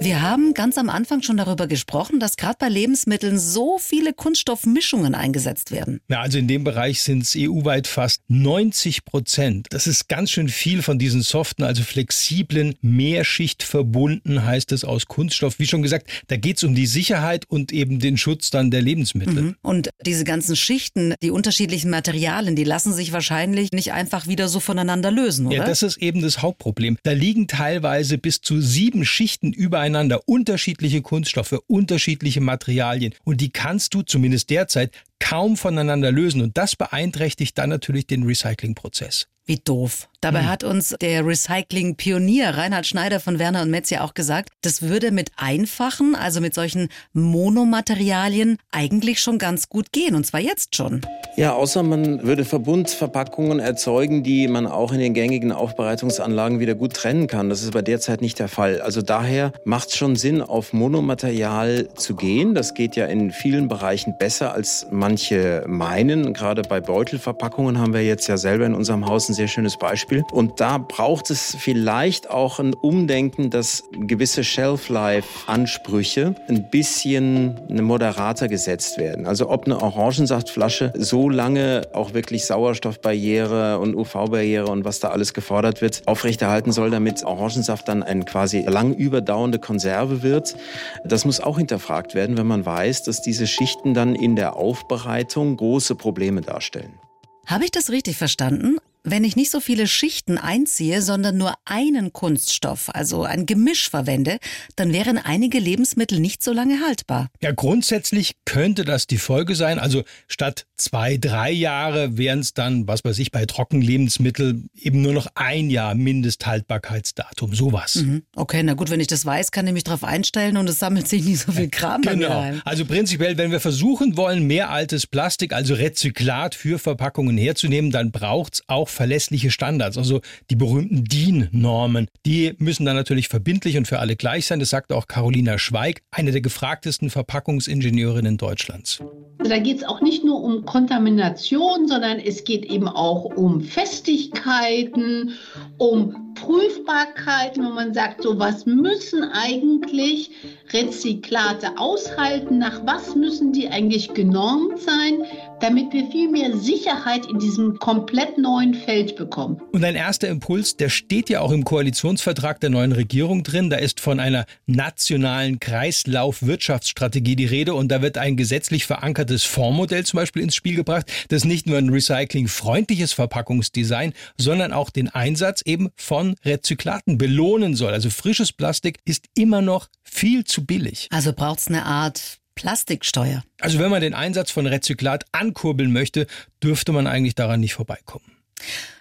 Wir 0.00 0.22
haben 0.22 0.54
ganz 0.54 0.78
am 0.78 0.90
Anfang 0.90 1.22
schon 1.22 1.38
darüber 1.38 1.66
gesprochen, 1.66 2.20
dass 2.20 2.36
gerade 2.36 2.54
bei 2.60 2.68
Lebensmitteln 2.68 3.36
so 3.36 3.78
viele 3.78 4.12
Kunststoffmischungen 4.12 5.16
eingesetzt 5.16 5.72
werden. 5.72 6.00
Ja, 6.08 6.20
also 6.20 6.38
in 6.38 6.46
dem 6.46 6.62
Bereich 6.62 7.02
sind 7.02 7.24
es 7.24 7.34
EU-weit 7.36 7.88
fast 7.88 8.22
90 8.28 9.04
Prozent. 9.04 9.66
Das 9.70 9.88
ist 9.88 10.08
ganz 10.08 10.30
schön 10.30 10.48
viel 10.48 10.82
von 10.82 11.00
diesen 11.00 11.22
soften, 11.22 11.64
also 11.64 11.82
flexiblen, 11.82 12.76
Mehrschichtverbunden 12.80 14.44
heißt 14.44 14.70
es 14.70 14.84
aus 14.84 15.06
Kunststoff. 15.06 15.58
Wie 15.58 15.66
schon 15.66 15.82
gesagt, 15.82 16.08
da 16.28 16.36
geht 16.36 16.58
es 16.58 16.64
um 16.64 16.76
die 16.76 16.86
Sicherheit 16.86 17.44
und 17.48 17.72
eben 17.72 17.98
den 17.98 18.16
Schutz 18.16 18.50
dann 18.50 18.70
der 18.70 18.82
Lebensmittel. 18.82 19.42
Mhm. 19.42 19.56
Und 19.62 19.90
diese 20.06 20.22
ganzen 20.22 20.54
Schichten, 20.54 21.14
die 21.22 21.32
unterschiedlichen 21.32 21.90
Materialien, 21.90 22.54
die 22.54 22.64
lassen 22.64 22.92
sich 22.92 23.10
wahrscheinlich 23.10 23.72
nicht 23.72 23.92
einfach 23.92 24.28
wieder 24.28 24.46
so 24.46 24.60
voneinander 24.60 25.10
lösen, 25.10 25.48
oder? 25.48 25.56
Ja, 25.56 25.64
das 25.64 25.82
ist 25.82 25.96
eben 25.96 26.22
das 26.22 26.40
Hauptproblem. 26.40 26.98
Da 27.02 27.10
liegen 27.10 27.48
teilweise 27.48 28.16
bis 28.16 28.40
zu 28.40 28.60
sieben 28.60 29.04
Schichten 29.04 29.52
übereinander, 29.88 30.20
unterschiedliche 30.26 31.02
Kunststoffe, 31.02 31.58
unterschiedliche 31.66 32.40
Materialien. 32.40 33.14
Und 33.24 33.40
die 33.40 33.50
kannst 33.50 33.94
du 33.94 34.02
zumindest 34.02 34.50
derzeit 34.50 34.92
kaum 35.18 35.56
voneinander 35.56 36.12
lösen. 36.12 36.42
Und 36.42 36.58
das 36.58 36.76
beeinträchtigt 36.76 37.56
dann 37.56 37.70
natürlich 37.70 38.06
den 38.06 38.24
Recyclingprozess. 38.24 39.28
Wie 39.48 39.56
doof. 39.56 40.08
Dabei 40.20 40.42
hat 40.42 40.64
uns 40.64 40.96
der 41.00 41.24
Recycling-Pionier 41.24 42.50
Reinhard 42.50 42.86
Schneider 42.86 43.20
von 43.20 43.38
Werner 43.38 43.62
und 43.62 43.70
Metz 43.70 43.88
ja 43.88 44.02
auch 44.02 44.14
gesagt, 44.14 44.50
das 44.62 44.82
würde 44.82 45.12
mit 45.12 45.30
einfachen, 45.36 46.16
also 46.16 46.40
mit 46.40 46.54
solchen 46.54 46.88
Monomaterialien 47.12 48.58
eigentlich 48.72 49.20
schon 49.20 49.38
ganz 49.38 49.68
gut 49.68 49.92
gehen. 49.92 50.16
Und 50.16 50.26
zwar 50.26 50.40
jetzt 50.40 50.74
schon. 50.74 51.02
Ja, 51.36 51.52
außer 51.52 51.84
man 51.84 52.24
würde 52.24 52.44
Verbundverpackungen 52.44 53.60
erzeugen, 53.60 54.24
die 54.24 54.48
man 54.48 54.66
auch 54.66 54.92
in 54.92 54.98
den 54.98 55.14
gängigen 55.14 55.52
Aufbereitungsanlagen 55.52 56.58
wieder 56.58 56.74
gut 56.74 56.94
trennen 56.94 57.28
kann. 57.28 57.48
Das 57.48 57.62
ist 57.62 57.68
aber 57.68 57.82
derzeit 57.82 58.20
nicht 58.20 58.40
der 58.40 58.48
Fall. 58.48 58.80
Also 58.80 59.02
daher 59.02 59.52
macht 59.64 59.90
es 59.90 59.96
schon 59.96 60.16
Sinn, 60.16 60.42
auf 60.42 60.72
Monomaterial 60.72 61.94
zu 61.94 62.16
gehen. 62.16 62.56
Das 62.56 62.74
geht 62.74 62.96
ja 62.96 63.06
in 63.06 63.30
vielen 63.30 63.68
Bereichen 63.68 64.18
besser, 64.18 64.52
als 64.52 64.88
manche 64.90 65.62
meinen. 65.68 66.34
Gerade 66.34 66.62
bei 66.62 66.80
Beutelverpackungen 66.80 67.78
haben 67.78 67.92
wir 67.92 68.02
jetzt 68.02 68.26
ja 68.26 68.36
selber 68.36 68.66
in 68.66 68.74
unserem 68.74 69.06
Haus 69.06 69.28
ein 69.28 69.37
sehr 69.38 69.48
schönes 69.48 69.76
Beispiel. 69.76 70.24
Und 70.32 70.60
da 70.60 70.78
braucht 70.78 71.30
es 71.30 71.56
vielleicht 71.58 72.28
auch 72.28 72.58
ein 72.58 72.74
Umdenken, 72.74 73.50
dass 73.50 73.84
gewisse 73.92 74.44
Shelf-Life-Ansprüche 74.44 76.34
ein 76.48 76.68
bisschen 76.70 77.58
moderater 77.70 78.48
gesetzt 78.48 78.98
werden. 78.98 79.26
Also 79.26 79.48
ob 79.48 79.64
eine 79.64 79.80
Orangensaftflasche 79.80 80.92
so 80.96 81.30
lange 81.30 81.82
auch 81.94 82.14
wirklich 82.14 82.44
Sauerstoffbarriere 82.46 83.78
und 83.78 83.94
UV-Barriere 83.94 84.66
und 84.66 84.84
was 84.84 84.98
da 85.00 85.08
alles 85.08 85.32
gefordert 85.32 85.80
wird, 85.80 86.02
aufrechterhalten 86.06 86.72
soll, 86.72 86.90
damit 86.90 87.24
Orangensaft 87.24 87.88
dann 87.88 88.02
eine 88.02 88.24
quasi 88.24 88.62
lang 88.62 88.92
überdauernde 88.92 89.60
Konserve 89.60 90.22
wird. 90.22 90.56
Das 91.04 91.24
muss 91.24 91.40
auch 91.40 91.58
hinterfragt 91.58 92.16
werden, 92.16 92.36
wenn 92.36 92.46
man 92.48 92.66
weiß, 92.66 93.04
dass 93.04 93.22
diese 93.22 93.46
Schichten 93.46 93.94
dann 93.94 94.16
in 94.16 94.34
der 94.34 94.56
Aufbereitung 94.56 95.56
große 95.56 95.94
Probleme 95.94 96.40
darstellen. 96.40 96.98
Habe 97.46 97.64
ich 97.64 97.70
das 97.70 97.90
richtig 97.90 98.16
verstanden? 98.16 98.76
Wenn 99.04 99.24
ich 99.24 99.36
nicht 99.36 99.50
so 99.50 99.60
viele 99.60 99.86
Schichten 99.86 100.38
einziehe, 100.38 101.02
sondern 101.02 101.36
nur 101.38 101.54
einen 101.64 102.12
Kunststoff, 102.12 102.90
also 102.92 103.22
ein 103.24 103.46
Gemisch 103.46 103.88
verwende, 103.90 104.38
dann 104.76 104.92
wären 104.92 105.18
einige 105.18 105.58
Lebensmittel 105.58 106.20
nicht 106.20 106.42
so 106.42 106.52
lange 106.52 106.80
haltbar. 106.86 107.28
Ja, 107.42 107.52
grundsätzlich 107.52 108.32
könnte 108.44 108.84
das 108.84 109.06
die 109.06 109.18
Folge 109.18 109.54
sein. 109.54 109.78
Also 109.78 110.02
statt 110.26 110.66
zwei, 110.76 111.16
drei 111.16 111.50
Jahre 111.50 112.16
wären 112.18 112.40
es 112.40 112.54
dann, 112.54 112.86
was 112.88 113.04
weiß 113.04 113.18
ich, 113.18 113.30
bei 113.30 113.46
Trockenlebensmitteln 113.46 114.68
eben 114.74 115.02
nur 115.02 115.12
noch 115.12 115.28
ein 115.34 115.70
Jahr 115.70 115.94
Mindesthaltbarkeitsdatum. 115.94 117.54
Sowas. 117.54 117.96
Mhm. 117.96 118.22
Okay, 118.34 118.62
na 118.62 118.74
gut, 118.74 118.90
wenn 118.90 119.00
ich 119.00 119.06
das 119.06 119.24
weiß, 119.24 119.50
kann 119.50 119.66
ich 119.66 119.72
mich 119.72 119.84
darauf 119.84 120.04
einstellen 120.04 120.56
und 120.56 120.68
es 120.68 120.78
sammelt 120.78 121.08
sich 121.08 121.24
nicht 121.24 121.40
so 121.40 121.52
viel 121.52 121.68
Kram 121.68 122.00
mir 122.02 122.12
Genau. 122.12 122.40
ein. 122.40 122.62
Also 122.64 122.84
prinzipiell, 122.84 123.36
wenn 123.38 123.50
wir 123.50 123.60
versuchen 123.60 124.16
wollen, 124.16 124.46
mehr 124.46 124.70
altes 124.70 125.06
Plastik, 125.06 125.52
also 125.52 125.74
Rezyklat 125.74 126.54
für 126.54 126.78
Verpackungen 126.78 127.36
herzunehmen, 127.36 127.90
dann 127.90 128.10
braucht's 128.10 128.62
auch 128.66 128.87
verlässliche 128.90 129.50
Standards, 129.50 129.98
also 129.98 130.20
die 130.50 130.56
berühmten 130.56 131.04
DIN-Normen. 131.04 132.08
Die 132.26 132.54
müssen 132.58 132.84
dann 132.84 132.96
natürlich 132.96 133.28
verbindlich 133.28 133.76
und 133.76 133.86
für 133.86 133.98
alle 133.98 134.16
gleich 134.16 134.46
sein. 134.46 134.60
Das 134.60 134.70
sagt 134.70 134.92
auch 134.92 135.06
Carolina 135.06 135.58
Schweig, 135.58 136.02
eine 136.10 136.32
der 136.32 136.40
gefragtesten 136.40 137.10
Verpackungsingenieurinnen 137.10 138.36
Deutschlands. 138.36 139.00
Also 139.38 139.50
da 139.50 139.58
geht 139.58 139.78
es 139.78 139.84
auch 139.84 140.00
nicht 140.00 140.24
nur 140.24 140.42
um 140.42 140.64
Kontamination, 140.64 141.86
sondern 141.86 142.18
es 142.18 142.44
geht 142.44 142.64
eben 142.64 142.88
auch 142.88 143.24
um 143.24 143.60
Festigkeiten, 143.62 145.32
um 145.76 146.27
Prüfbarkeiten, 146.40 147.64
wo 147.64 147.70
man 147.70 147.94
sagt, 147.94 148.22
so 148.22 148.38
was 148.38 148.66
müssen 148.66 149.24
eigentlich 149.24 150.30
Rezyklate 150.72 151.78
aushalten, 151.78 152.58
nach 152.58 152.84
was 152.84 153.14
müssen 153.14 153.52
die 153.52 153.68
eigentlich 153.68 154.14
genormt 154.14 154.80
sein, 154.80 155.24
damit 155.60 155.92
wir 155.92 156.10
viel 156.10 156.30
mehr 156.30 156.56
Sicherheit 156.56 157.26
in 157.26 157.38
diesem 157.38 157.78
komplett 157.78 158.38
neuen 158.38 158.74
Feld 158.74 159.16
bekommen. 159.16 159.60
Und 159.72 159.84
ein 159.84 159.96
erster 159.96 160.28
Impuls, 160.28 160.76
der 160.76 160.88
steht 160.88 161.28
ja 161.30 161.40
auch 161.40 161.50
im 161.50 161.64
Koalitionsvertrag 161.64 162.60
der 162.60 162.70
neuen 162.70 162.92
Regierung 162.92 163.42
drin. 163.42 163.70
Da 163.70 163.76
ist 163.76 164.00
von 164.00 164.20
einer 164.20 164.46
nationalen 164.66 165.58
Kreislaufwirtschaftsstrategie 165.58 167.36
die 167.36 167.46
Rede 167.46 167.74
und 167.74 167.88
da 167.88 168.02
wird 168.02 168.18
ein 168.18 168.36
gesetzlich 168.36 168.86
verankertes 168.86 169.44
Fondsmodell 169.44 170.04
zum 170.04 170.18
Beispiel 170.18 170.42
ins 170.42 170.54
Spiel 170.54 170.76
gebracht, 170.76 171.10
das 171.28 171.44
nicht 171.44 171.66
nur 171.66 171.78
ein 171.78 171.88
recyclingfreundliches 171.88 173.12
Verpackungsdesign, 173.12 174.12
sondern 174.36 174.72
auch 174.72 174.90
den 174.90 175.08
Einsatz 175.08 175.62
eben 175.62 175.90
von 175.96 176.27
Rezyklaten 176.44 177.18
belohnen 177.18 177.74
soll. 177.74 177.92
Also 177.92 178.10
frisches 178.10 178.52
Plastik 178.52 178.98
ist 179.04 179.26
immer 179.34 179.62
noch 179.62 179.88
viel 180.02 180.44
zu 180.44 180.64
billig. 180.64 181.08
Also 181.10 181.32
braucht's 181.32 181.68
eine 181.68 181.84
Art 181.84 182.38
Plastiksteuer. 182.54 183.44
Also 183.60 183.78
wenn 183.78 183.90
man 183.90 184.00
den 184.00 184.14
Einsatz 184.14 184.50
von 184.50 184.66
Rezyklat 184.66 185.24
ankurbeln 185.32 185.92
möchte, 185.92 186.26
dürfte 186.62 186.92
man 186.92 187.06
eigentlich 187.06 187.36
daran 187.36 187.60
nicht 187.60 187.74
vorbeikommen. 187.74 188.32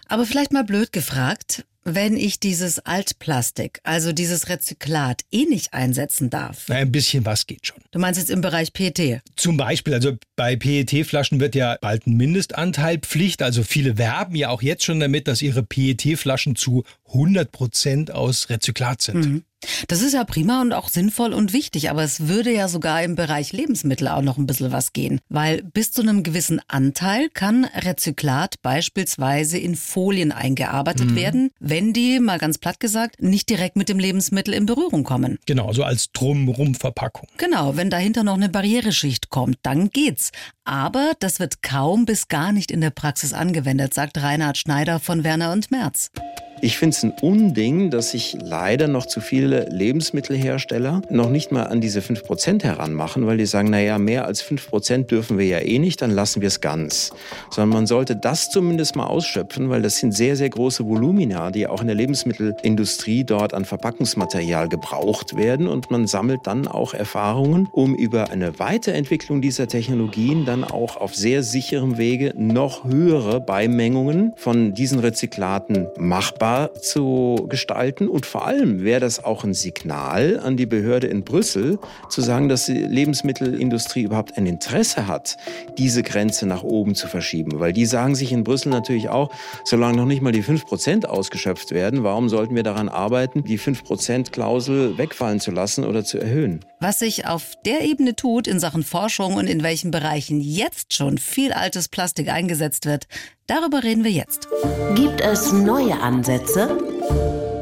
Aber 0.07 0.25
vielleicht 0.25 0.51
mal 0.51 0.63
blöd 0.63 0.91
gefragt, 0.91 1.65
wenn 1.83 2.17
ich 2.17 2.41
dieses 2.41 2.79
Altplastik, 2.79 3.79
also 3.83 4.11
dieses 4.11 4.49
Rezyklat, 4.49 5.21
eh 5.31 5.45
nicht 5.45 5.73
einsetzen 5.73 6.29
darf. 6.29 6.65
Na, 6.67 6.75
ein 6.75 6.91
bisschen 6.91 7.25
was 7.25 7.47
geht 7.47 7.65
schon. 7.65 7.77
Du 7.91 7.99
meinst 7.99 8.19
jetzt 8.19 8.29
im 8.29 8.41
Bereich 8.41 8.73
PET? 8.73 9.21
Zum 9.37 9.55
Beispiel, 9.55 9.93
also 9.93 10.17
bei 10.35 10.57
PET-Flaschen 10.57 11.39
wird 11.39 11.55
ja 11.55 11.77
bald 11.79 12.05
ein 12.05 12.17
Mindestanteil 12.17 12.99
Pflicht. 12.99 13.41
Also 13.41 13.63
viele 13.63 13.97
werben 13.97 14.35
ja 14.35 14.49
auch 14.49 14.61
jetzt 14.61 14.83
schon 14.83 14.99
damit, 14.99 15.29
dass 15.29 15.41
ihre 15.41 15.63
PET-Flaschen 15.63 16.57
zu 16.57 16.83
100 17.07 17.53
Prozent 17.53 18.11
aus 18.11 18.49
Rezyklat 18.49 19.01
sind. 19.01 19.25
Mhm. 19.25 19.43
Das 19.87 20.01
ist 20.01 20.13
ja 20.13 20.23
prima 20.23 20.61
und 20.61 20.73
auch 20.73 20.89
sinnvoll 20.89 21.33
und 21.33 21.53
wichtig, 21.53 21.89
aber 21.89 22.03
es 22.03 22.27
würde 22.27 22.53
ja 22.53 22.67
sogar 22.67 23.01
im 23.03 23.15
Bereich 23.15 23.53
Lebensmittel 23.53 24.07
auch 24.07 24.21
noch 24.21 24.37
ein 24.37 24.45
bisschen 24.45 24.71
was 24.71 24.93
gehen, 24.93 25.19
weil 25.29 25.63
bis 25.63 25.91
zu 25.91 26.01
einem 26.01 26.23
gewissen 26.23 26.61
Anteil 26.67 27.29
kann 27.33 27.65
Rezyklat 27.65 28.61
beispielsweise 28.61 29.57
in 29.57 29.75
Folien 29.75 30.31
eingearbeitet 30.31 31.11
mhm. 31.11 31.15
werden, 31.15 31.51
wenn 31.59 31.93
die, 31.93 32.19
mal 32.19 32.37
ganz 32.37 32.57
platt 32.57 32.79
gesagt, 32.79 33.21
nicht 33.21 33.49
direkt 33.49 33.75
mit 33.75 33.89
dem 33.89 33.99
Lebensmittel 33.99 34.53
in 34.53 34.65
Berührung 34.65 35.03
kommen. 35.03 35.39
Genau, 35.45 35.73
so 35.73 35.83
als 35.83 36.11
Drumrum-Verpackung. 36.11 37.27
Genau, 37.37 37.75
wenn 37.75 37.89
dahinter 37.89 38.23
noch 38.23 38.35
eine 38.35 38.49
Barriereschicht 38.49 39.29
kommt, 39.29 39.57
dann 39.63 39.89
geht's. 39.89 40.31
Aber 40.65 41.13
das 41.19 41.39
wird 41.39 41.61
kaum 41.63 42.05
bis 42.05 42.27
gar 42.27 42.51
nicht 42.51 42.71
in 42.71 42.81
der 42.81 42.89
Praxis 42.89 43.33
angewendet, 43.33 43.93
sagt 43.93 44.17
Reinhard 44.17 44.57
Schneider 44.57 44.99
von 44.99 45.23
Werner 45.23 45.51
und 45.51 45.71
Merz. 45.71 46.11
Ich 46.59 46.79
finde 46.79 46.95
es 46.95 47.03
ein 47.03 47.13
Unding, 47.21 47.91
dass 47.91 48.11
sich 48.11 48.35
leider 48.41 48.87
noch 48.87 49.05
zu 49.05 49.21
viele 49.21 49.65
Lebensmittelhersteller 49.69 51.03
noch 51.09 51.29
nicht 51.29 51.51
mal 51.51 51.63
an 51.63 51.81
diese 51.81 51.99
5% 51.99 52.63
heranmachen, 52.63 53.27
weil 53.27 53.37
die 53.37 53.45
sagen, 53.45 53.69
naja, 53.69 53.99
mehr 53.99 54.25
als 54.25 54.43
5% 54.43 55.03
dürfen 55.03 55.37
wir 55.37 55.45
ja 55.45 55.59
eh 55.59 55.77
nicht, 55.77 56.01
dann 56.01 56.09
lassen 56.09 56.41
wir 56.41 56.47
es 56.47 56.59
ganz. 56.59 57.11
Sondern 57.51 57.69
man 57.69 57.85
sollte 57.85 58.15
das 58.15 58.49
zumindest 58.49 58.95
mal 58.95 59.05
ausschöpfen, 59.05 59.69
weil 59.69 59.83
das 59.83 59.97
sind 59.97 60.13
sehr, 60.13 60.35
sehr 60.35 60.49
große 60.49 60.83
Volumina, 60.87 61.51
die 61.51 61.67
auch 61.67 61.81
in 61.81 61.87
der 61.87 61.95
Lebensmittelindustrie 61.95 63.23
dort 63.23 63.53
an 63.53 63.63
Verpackungsmaterial 63.63 64.67
gebraucht 64.67 65.37
werden 65.37 65.67
und 65.67 65.91
man 65.91 66.07
sammelt 66.07 66.41
dann 66.45 66.67
auch 66.67 66.95
Erfahrungen, 66.95 67.69
um 67.71 67.93
über 67.93 68.31
eine 68.31 68.57
Weiterentwicklung 68.57 69.41
dieser 69.41 69.67
Technologien 69.67 70.45
dann 70.45 70.63
auch 70.63 70.97
auf 70.97 71.13
sehr 71.13 71.43
sicherem 71.43 71.99
Wege 71.99 72.33
noch 72.35 72.83
höhere 72.83 73.41
Beimengungen 73.41 74.33
von 74.37 74.73
diesen 74.73 74.99
Rezyklaten 74.99 75.87
machbar 75.99 76.47
machbar 76.48 76.74
zu 76.82 77.46
gestalten. 77.50 78.08
Und 78.08 78.25
vor 78.25 78.46
allem 78.46 78.84
wäre 78.84 79.00
das 79.00 79.24
auch 79.24 79.44
ein 79.44 79.54
Signal 79.54 80.39
an 80.39 80.58
die 80.58 80.66
Behörde 80.66 81.08
in 81.08 81.24
Brüssel, 81.24 81.80
zu 82.10 82.22
sagen, 82.22 82.50
dass 82.50 82.66
die 82.66 82.74
Lebensmittelindustrie 82.74 84.04
überhaupt 84.04 84.38
ein 84.38 84.46
Interesse 84.46 85.08
hat, 85.08 85.38
diese 85.77 86.04
Grenze 86.04 86.46
nach 86.46 86.63
oben 86.63 86.96
zu 86.96 87.08
verschieben. 87.08 87.60
Weil 87.60 87.74
die 87.74 87.86
sagen 87.86 88.16
sich 88.16 88.32
in 88.32 88.44
Brüssel 88.44 88.70
natürlich 88.70 89.10
auch, 89.10 89.30
solange 89.63 89.98
noch 89.98 90.06
nicht 90.06 90.22
mal 90.22 90.32
die 90.32 90.44
5% 90.44 91.06
ausgeschöpft 91.06 91.72
werden, 91.72 92.04
warum 92.04 92.30
sollten 92.30 92.56
wir 92.56 92.63
daran 92.63 92.89
arbeiten, 92.89 93.44
die 93.44 93.60
5%-Klausel 93.60 94.98
wegfallen 94.98 95.39
zu 95.39 95.51
lassen 95.51 95.84
oder 95.84 96.04
zu 96.04 96.18
erhöhen? 96.18 96.62
Was 96.80 97.00
sich 97.00 97.25
auf 97.25 97.56
der 97.66 97.82
Ebene 97.82 98.16
tut 98.16 98.48
in 98.48 98.60
Sachen 98.60 98.84
Forschung 98.84 99.36
und 99.36 99.48
in 99.48 99.63
welchen 99.63 99.92
Bereichen 99.92 100.39
jetzt 100.39 100.94
schon 100.94 101.18
viel 101.18 101.51
altes 101.51 101.89
Plastik 101.89 102.30
eingesetzt 102.30 102.86
wird, 102.86 103.08
darüber 103.48 103.84
reden 103.84 104.04
wir 104.04 104.12
jetzt. 104.12 104.48
Gibt 104.96 105.22
es 105.22 105.51
neue 105.51 106.00
Ansätze? 106.00 106.37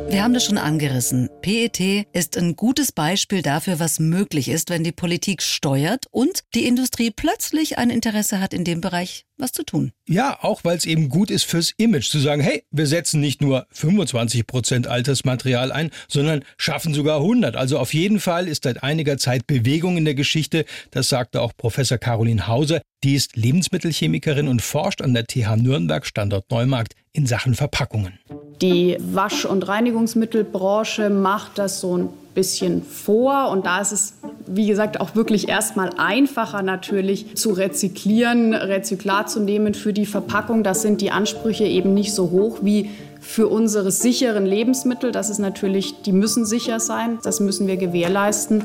Wir 0.10 0.24
haben 0.24 0.34
das 0.34 0.46
schon 0.46 0.58
angerissen. 0.58 1.29
PET 1.41 2.08
ist 2.13 2.38
ein 2.38 2.55
gutes 2.55 2.91
Beispiel 2.91 3.41
dafür, 3.41 3.79
was 3.79 4.00
möglich 4.00 4.50
ist, 4.50 4.70
wenn 4.70 4.84
die 4.84 4.91
Politik 4.91 5.41
steuert 5.41 6.05
und 6.12 6.44
die 6.53 6.65
Industrie 6.65 7.12
plötzlich 7.12 7.77
ein 7.77 7.89
Interesse 7.89 8.39
hat, 8.39 8.53
in 8.53 8.63
dem 8.63 8.82
Bereich 8.82 9.25
was 9.38 9.51
zu 9.51 9.63
tun. 9.63 9.92
Ja, 10.08 10.38
auch 10.42 10.63
weil 10.63 10.77
es 10.77 10.86
eben 10.86 11.10
gut 11.10 11.32
ist 11.32 11.44
fürs 11.44 11.74
Image 11.77 12.10
zu 12.10 12.20
sagen, 12.20 12.42
hey, 12.42 12.63
wir 12.72 12.88
setzen 12.88 13.20
nicht 13.20 13.42
nur 13.42 13.65
25 13.72 14.48
Prozent 14.48 14.88
altes 14.88 15.25
Material 15.25 15.72
ein, 15.72 15.92
sondern 16.08 16.44
schaffen 16.58 16.94
sogar 16.94 17.18
100. 17.18 17.56
Also 17.56 17.80
auf 17.80 17.94
jeden 17.94 18.20
Fall 18.20 18.48
ist 18.48 18.63
seit 18.63 18.84
einiger 18.84 19.18
Zeit 19.18 19.48
Bewegung 19.48 19.98
in 19.98 20.06
der 20.06 20.15
Geschichte. 20.15 20.65
Das 20.92 21.10
sagte 21.10 21.42
auch 21.42 21.54
Professor 21.58 21.98
Caroline 21.98 22.48
Hauser. 22.48 22.82
Die 23.04 23.15
ist 23.15 23.36
Lebensmittelchemikerin 23.36 24.48
und 24.48 24.62
forscht 24.62 25.01
an 25.01 25.13
der 25.13 25.25
TH 25.25 25.58
Nürnberg 25.58 26.06
Standort 26.06 26.50
Neumarkt 26.50 26.96
in 27.13 27.27
Sachen 27.27 27.54
Verpackungen. 27.54 28.20
Die 28.62 28.98
Wasch- 29.00 29.46
und 29.46 29.68
Reinigungsmittelbranche 29.68 31.10
macht 31.10 31.58
das 31.58 31.82
so 31.82 31.98
ein 31.98 32.10
bisschen 32.36 32.84
vor 32.84 33.50
und 33.50 33.65
da 33.65 33.82
ist 33.82 33.92
es, 33.92 34.13
wie 34.46 34.68
gesagt, 34.68 35.01
auch 35.01 35.15
wirklich 35.15 35.50
erstmal 35.50 35.89
einfacher 35.98 36.62
natürlich 36.62 37.36
zu 37.36 37.51
rezyklieren, 37.51 38.54
Rezyklat 38.54 39.32
zu 39.32 39.39
nehmen 39.39 39.74
für 39.74 39.94
die 39.94 40.06
Verpackung. 40.06 40.63
Das 40.63 40.84
sind 40.84 41.01
die 41.01 41.10
Ansprüche 41.10 41.63
eben 41.63 41.94
nicht 41.94 42.13
so 42.13 42.30
hoch 42.30 42.60
wie 42.62 42.92
für 43.25 43.48
unsere 43.48 43.91
sicheren 43.91 44.46
Lebensmittel. 44.46 45.12
Das 45.12 45.29
ist 45.29 45.39
natürlich, 45.39 46.01
die 46.03 46.12
müssen 46.12 46.46
sicher 46.46 46.79
sein, 46.79 47.20
das 47.24 47.39
müssen 47.39 47.67
wir 47.67 47.75
gewährleisten. 47.75 48.63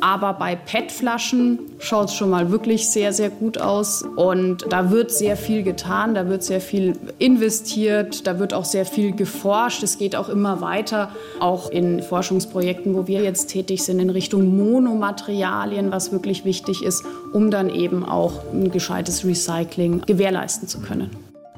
Aber 0.00 0.32
bei 0.34 0.56
PET-Flaschen 0.56 1.60
schaut 1.78 2.08
es 2.08 2.14
schon 2.14 2.28
mal 2.28 2.50
wirklich 2.50 2.90
sehr, 2.90 3.12
sehr 3.12 3.30
gut 3.30 3.58
aus. 3.58 4.02
Und 4.16 4.66
da 4.68 4.90
wird 4.90 5.12
sehr 5.12 5.36
viel 5.36 5.62
getan, 5.62 6.14
da 6.14 6.28
wird 6.28 6.42
sehr 6.42 6.60
viel 6.60 6.98
investiert, 7.18 8.26
da 8.26 8.40
wird 8.40 8.52
auch 8.52 8.64
sehr 8.64 8.84
viel 8.84 9.12
geforscht. 9.12 9.82
Es 9.84 9.98
geht 9.98 10.16
auch 10.16 10.28
immer 10.28 10.60
weiter, 10.60 11.10
auch 11.38 11.70
in 11.70 12.02
Forschungsprojekten, 12.02 12.94
wo 12.94 13.06
wir 13.06 13.22
jetzt 13.22 13.46
tätig 13.46 13.84
sind, 13.84 14.00
in 14.00 14.10
Richtung 14.10 14.56
Monomaterialien, 14.56 15.92
was 15.92 16.10
wirklich 16.10 16.44
wichtig 16.44 16.82
ist, 16.82 17.04
um 17.32 17.52
dann 17.52 17.70
eben 17.70 18.04
auch 18.04 18.52
ein 18.52 18.72
gescheites 18.72 19.24
Recycling 19.24 20.02
gewährleisten 20.04 20.66
zu 20.66 20.80
können. 20.80 21.10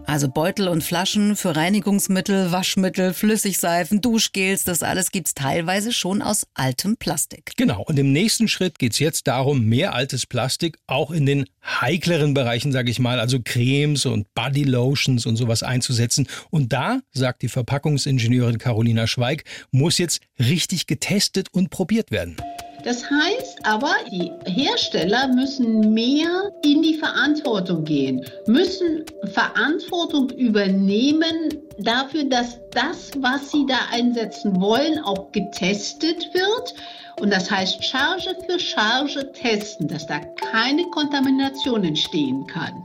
Also 0.06 0.28
Beutel 0.28 0.68
und 0.68 0.84
Flaschen 0.84 1.34
für 1.34 1.56
Reinigungsmittel, 1.56 2.52
Waschmittel, 2.52 3.14
Flüssigseifen, 3.14 4.00
Duschgels, 4.00 4.64
das 4.64 4.82
alles 4.82 5.10
gibt's 5.10 5.34
teilweise 5.34 5.92
schon 5.92 6.20
aus 6.20 6.46
altem 6.54 6.96
Plastik. 6.96 7.52
Genau, 7.56 7.82
und 7.82 7.98
im 7.98 8.12
nächsten 8.12 8.46
Schritt 8.46 8.78
geht's 8.78 8.98
jetzt 8.98 9.26
darum, 9.26 9.64
mehr 9.64 9.94
altes 9.94 10.26
Plastik 10.26 10.78
auch 10.86 11.10
in 11.10 11.24
den 11.24 11.46
heikleren 11.64 12.34
Bereichen, 12.34 12.70
sage 12.70 12.90
ich 12.90 12.98
mal, 12.98 13.18
also 13.18 13.38
Cremes 13.42 14.04
und 14.04 14.32
Bodylotions 14.34 15.24
und 15.24 15.36
sowas 15.36 15.62
einzusetzen. 15.62 16.28
Und 16.50 16.72
da, 16.72 17.00
sagt 17.12 17.42
die 17.42 17.48
Verpackungsingenieurin 17.48 18.58
Carolina 18.58 19.06
Schweig, 19.06 19.44
muss 19.70 19.98
jetzt 19.98 20.20
richtig 20.38 20.86
getestet 20.86 21.48
und 21.50 21.70
probiert 21.70 22.10
werden. 22.10 22.36
Das 22.84 23.10
heißt 23.10 23.60
aber, 23.64 23.94
die 24.10 24.30
Hersteller 24.44 25.28
müssen 25.28 25.94
mehr 25.94 26.52
in 26.62 26.82
die 26.82 26.94
Verantwortung 26.94 27.82
gehen, 27.84 28.22
müssen 28.46 29.06
Verantwortung 29.32 30.28
übernehmen 30.30 31.48
dafür, 31.78 32.24
dass 32.24 32.60
das, 32.72 33.10
was 33.16 33.50
sie 33.50 33.64
da 33.66 33.78
einsetzen 33.90 34.60
wollen, 34.60 34.98
auch 34.98 35.32
getestet 35.32 36.28
wird 36.34 36.74
und 37.20 37.30
das 37.30 37.50
heißt 37.50 37.84
Charge 37.84 38.36
für 38.46 38.58
Charge 38.58 39.32
testen, 39.32 39.88
dass 39.88 40.06
da 40.06 40.18
keine 40.18 40.84
Kontamination 40.90 41.84
entstehen 41.84 42.46
kann. 42.46 42.82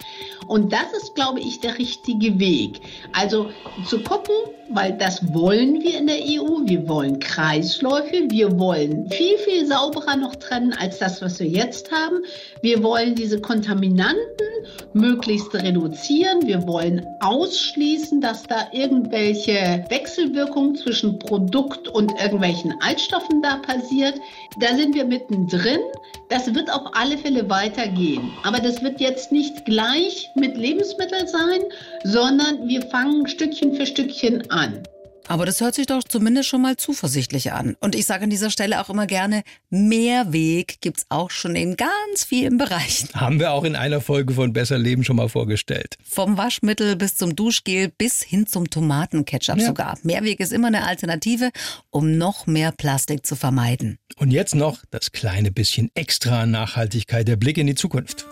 Und 0.47 0.73
das 0.73 0.93
ist, 0.93 1.15
glaube 1.15 1.39
ich, 1.39 1.59
der 1.59 1.77
richtige 1.77 2.39
Weg. 2.39 2.81
Also 3.13 3.49
zu 3.87 3.99
gucken, 4.01 4.33
weil 4.69 4.93
das 4.93 5.33
wollen 5.33 5.81
wir 5.81 5.97
in 5.97 6.07
der 6.07 6.17
EU. 6.17 6.61
Wir 6.65 6.87
wollen 6.87 7.19
Kreisläufe. 7.19 8.29
Wir 8.29 8.57
wollen 8.59 9.09
viel, 9.09 9.37
viel 9.39 9.65
sauberer 9.65 10.15
noch 10.15 10.35
trennen 10.35 10.73
als 10.73 10.99
das, 10.99 11.21
was 11.21 11.39
wir 11.39 11.47
jetzt 11.47 11.91
haben. 11.91 12.23
Wir 12.61 12.83
wollen 12.83 13.15
diese 13.15 13.41
Kontaminanten 13.41 14.47
möglichst 14.93 15.53
reduzieren. 15.53 16.45
Wir 16.45 16.67
wollen 16.67 17.05
ausschließen, 17.19 18.21
dass 18.21 18.43
da 18.43 18.67
irgendwelche 18.71 19.85
Wechselwirkungen 19.89 20.75
zwischen 20.75 21.19
Produkt 21.19 21.87
und 21.87 22.11
irgendwelchen 22.21 22.73
Altstoffen 22.81 23.41
da 23.41 23.57
passiert. 23.57 24.18
Da 24.59 24.75
sind 24.75 24.95
wir 24.95 25.05
mittendrin. 25.05 25.79
Das 26.29 26.53
wird 26.53 26.71
auf 26.71 26.91
alle 26.93 27.17
Fälle 27.17 27.49
weitergehen. 27.49 28.31
Aber 28.43 28.59
das 28.59 28.81
wird 28.83 28.99
jetzt 28.99 29.31
nicht 29.31 29.65
gleich 29.65 30.29
mit 30.35 30.57
Lebensmitteln 30.57 31.27
sein, 31.27 31.61
sondern 32.03 32.67
wir 32.67 32.81
fangen 32.83 33.27
Stückchen 33.27 33.73
für 33.73 33.85
Stückchen 33.85 34.49
an. 34.51 34.83
Aber 35.29 35.45
das 35.45 35.61
hört 35.61 35.75
sich 35.75 35.85
doch 35.85 36.03
zumindest 36.03 36.49
schon 36.49 36.63
mal 36.63 36.75
zuversichtlich 36.75 37.53
an. 37.53 37.77
Und 37.79 37.93
ich 37.93 38.07
sage 38.07 38.23
an 38.23 38.31
dieser 38.31 38.49
Stelle 38.49 38.81
auch 38.81 38.89
immer 38.89 39.05
gerne, 39.05 39.43
mehr 39.69 40.33
Weg 40.33 40.81
gibt's 40.81 41.05
auch 41.09 41.29
schon 41.29 41.55
in 41.55 41.77
ganz 41.77 42.23
vielen 42.25 42.57
Bereichen. 42.57 43.09
Haben 43.13 43.39
wir 43.39 43.51
auch 43.51 43.63
in 43.63 43.75
einer 43.75 44.01
Folge 44.01 44.33
von 44.33 44.53
Besser 44.53 44.79
Leben 44.79 45.03
schon 45.03 45.17
mal 45.17 45.29
vorgestellt. 45.29 45.97
Vom 46.03 46.37
Waschmittel 46.37 46.95
bis 46.95 47.15
zum 47.15 47.35
Duschgel 47.35 47.91
bis 47.95 48.23
hin 48.23 48.47
zum 48.47 48.71
Tomatenketchup 48.71 49.59
ja. 49.59 49.67
sogar. 49.67 49.99
Mehrweg 50.01 50.39
ist 50.39 50.51
immer 50.51 50.67
eine 50.67 50.87
Alternative, 50.87 51.51
um 51.91 52.17
noch 52.17 52.47
mehr 52.47 52.71
Plastik 52.71 53.23
zu 53.23 53.35
vermeiden. 53.35 53.99
Und 54.17 54.31
jetzt 54.31 54.55
noch 54.55 54.79
das 54.89 55.11
kleine 55.11 55.51
bisschen 55.51 55.91
extra 55.93 56.47
Nachhaltigkeit, 56.47 57.27
der 57.27 57.35
Blick 57.35 57.59
in 57.59 57.67
die 57.67 57.75
Zukunft. 57.75 58.25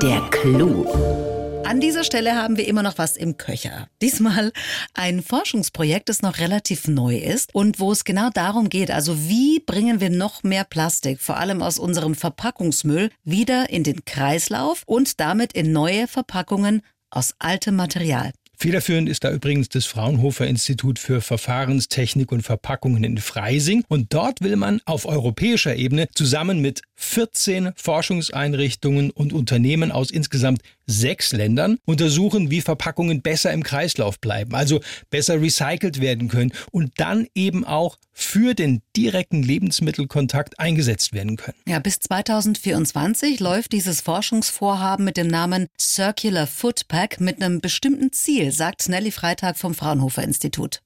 Der 0.00 0.20
Clou. 0.30 1.33
An 1.64 1.80
dieser 1.80 2.04
Stelle 2.04 2.34
haben 2.36 2.58
wir 2.58 2.68
immer 2.68 2.82
noch 2.82 2.98
was 2.98 3.16
im 3.16 3.38
Köcher. 3.38 3.88
Diesmal 4.02 4.52
ein 4.92 5.22
Forschungsprojekt, 5.22 6.10
das 6.10 6.20
noch 6.20 6.38
relativ 6.38 6.88
neu 6.88 7.16
ist 7.16 7.54
und 7.54 7.80
wo 7.80 7.90
es 7.90 8.04
genau 8.04 8.28
darum 8.28 8.68
geht, 8.68 8.90
also 8.90 9.28
wie 9.28 9.60
bringen 9.60 9.98
wir 9.98 10.10
noch 10.10 10.42
mehr 10.42 10.64
Plastik, 10.64 11.20
vor 11.20 11.38
allem 11.38 11.62
aus 11.62 11.78
unserem 11.78 12.14
Verpackungsmüll, 12.14 13.10
wieder 13.24 13.70
in 13.70 13.82
den 13.82 14.04
Kreislauf 14.04 14.82
und 14.84 15.20
damit 15.20 15.54
in 15.54 15.72
neue 15.72 16.06
Verpackungen 16.06 16.82
aus 17.10 17.34
altem 17.38 17.76
Material. 17.76 18.32
Federführend 18.56 19.08
ist 19.08 19.24
da 19.24 19.32
übrigens 19.32 19.68
das 19.68 19.84
Fraunhofer 19.84 20.46
Institut 20.46 20.98
für 20.98 21.20
Verfahrenstechnik 21.20 22.30
und 22.32 22.42
Verpackungen 22.42 23.04
in 23.04 23.18
Freising. 23.18 23.84
Und 23.88 24.14
dort 24.14 24.40
will 24.40 24.56
man 24.56 24.80
auf 24.84 25.06
europäischer 25.06 25.74
Ebene 25.76 26.08
zusammen 26.14 26.60
mit 26.60 26.82
14 26.94 27.72
Forschungseinrichtungen 27.76 29.10
und 29.10 29.32
Unternehmen 29.32 29.92
aus 29.92 30.10
insgesamt 30.10 30.62
sechs 30.86 31.32
Ländern, 31.32 31.78
untersuchen, 31.84 32.50
wie 32.50 32.60
Verpackungen 32.60 33.22
besser 33.22 33.52
im 33.52 33.62
Kreislauf 33.62 34.20
bleiben, 34.20 34.54
also 34.54 34.80
besser 35.10 35.40
recycelt 35.40 36.00
werden 36.00 36.28
können 36.28 36.52
und 36.70 36.92
dann 36.96 37.26
eben 37.34 37.64
auch 37.64 37.98
für 38.12 38.54
den 38.54 38.82
direkten 38.96 39.42
Lebensmittelkontakt 39.42 40.60
eingesetzt 40.60 41.12
werden 41.12 41.36
können. 41.36 41.58
Ja, 41.66 41.78
bis 41.80 41.98
2024 42.00 43.40
läuft 43.40 43.72
dieses 43.72 44.00
Forschungsvorhaben 44.00 45.04
mit 45.04 45.16
dem 45.16 45.26
Namen 45.26 45.66
Circular 45.80 46.46
Food 46.46 46.86
Pack 46.88 47.20
mit 47.20 47.42
einem 47.42 47.60
bestimmten 47.60 48.12
Ziel, 48.12 48.52
sagt 48.52 48.88
Nelly 48.88 49.10
Freitag 49.10 49.58
vom 49.58 49.74
Fraunhofer 49.74 50.22
Institut. 50.22 50.80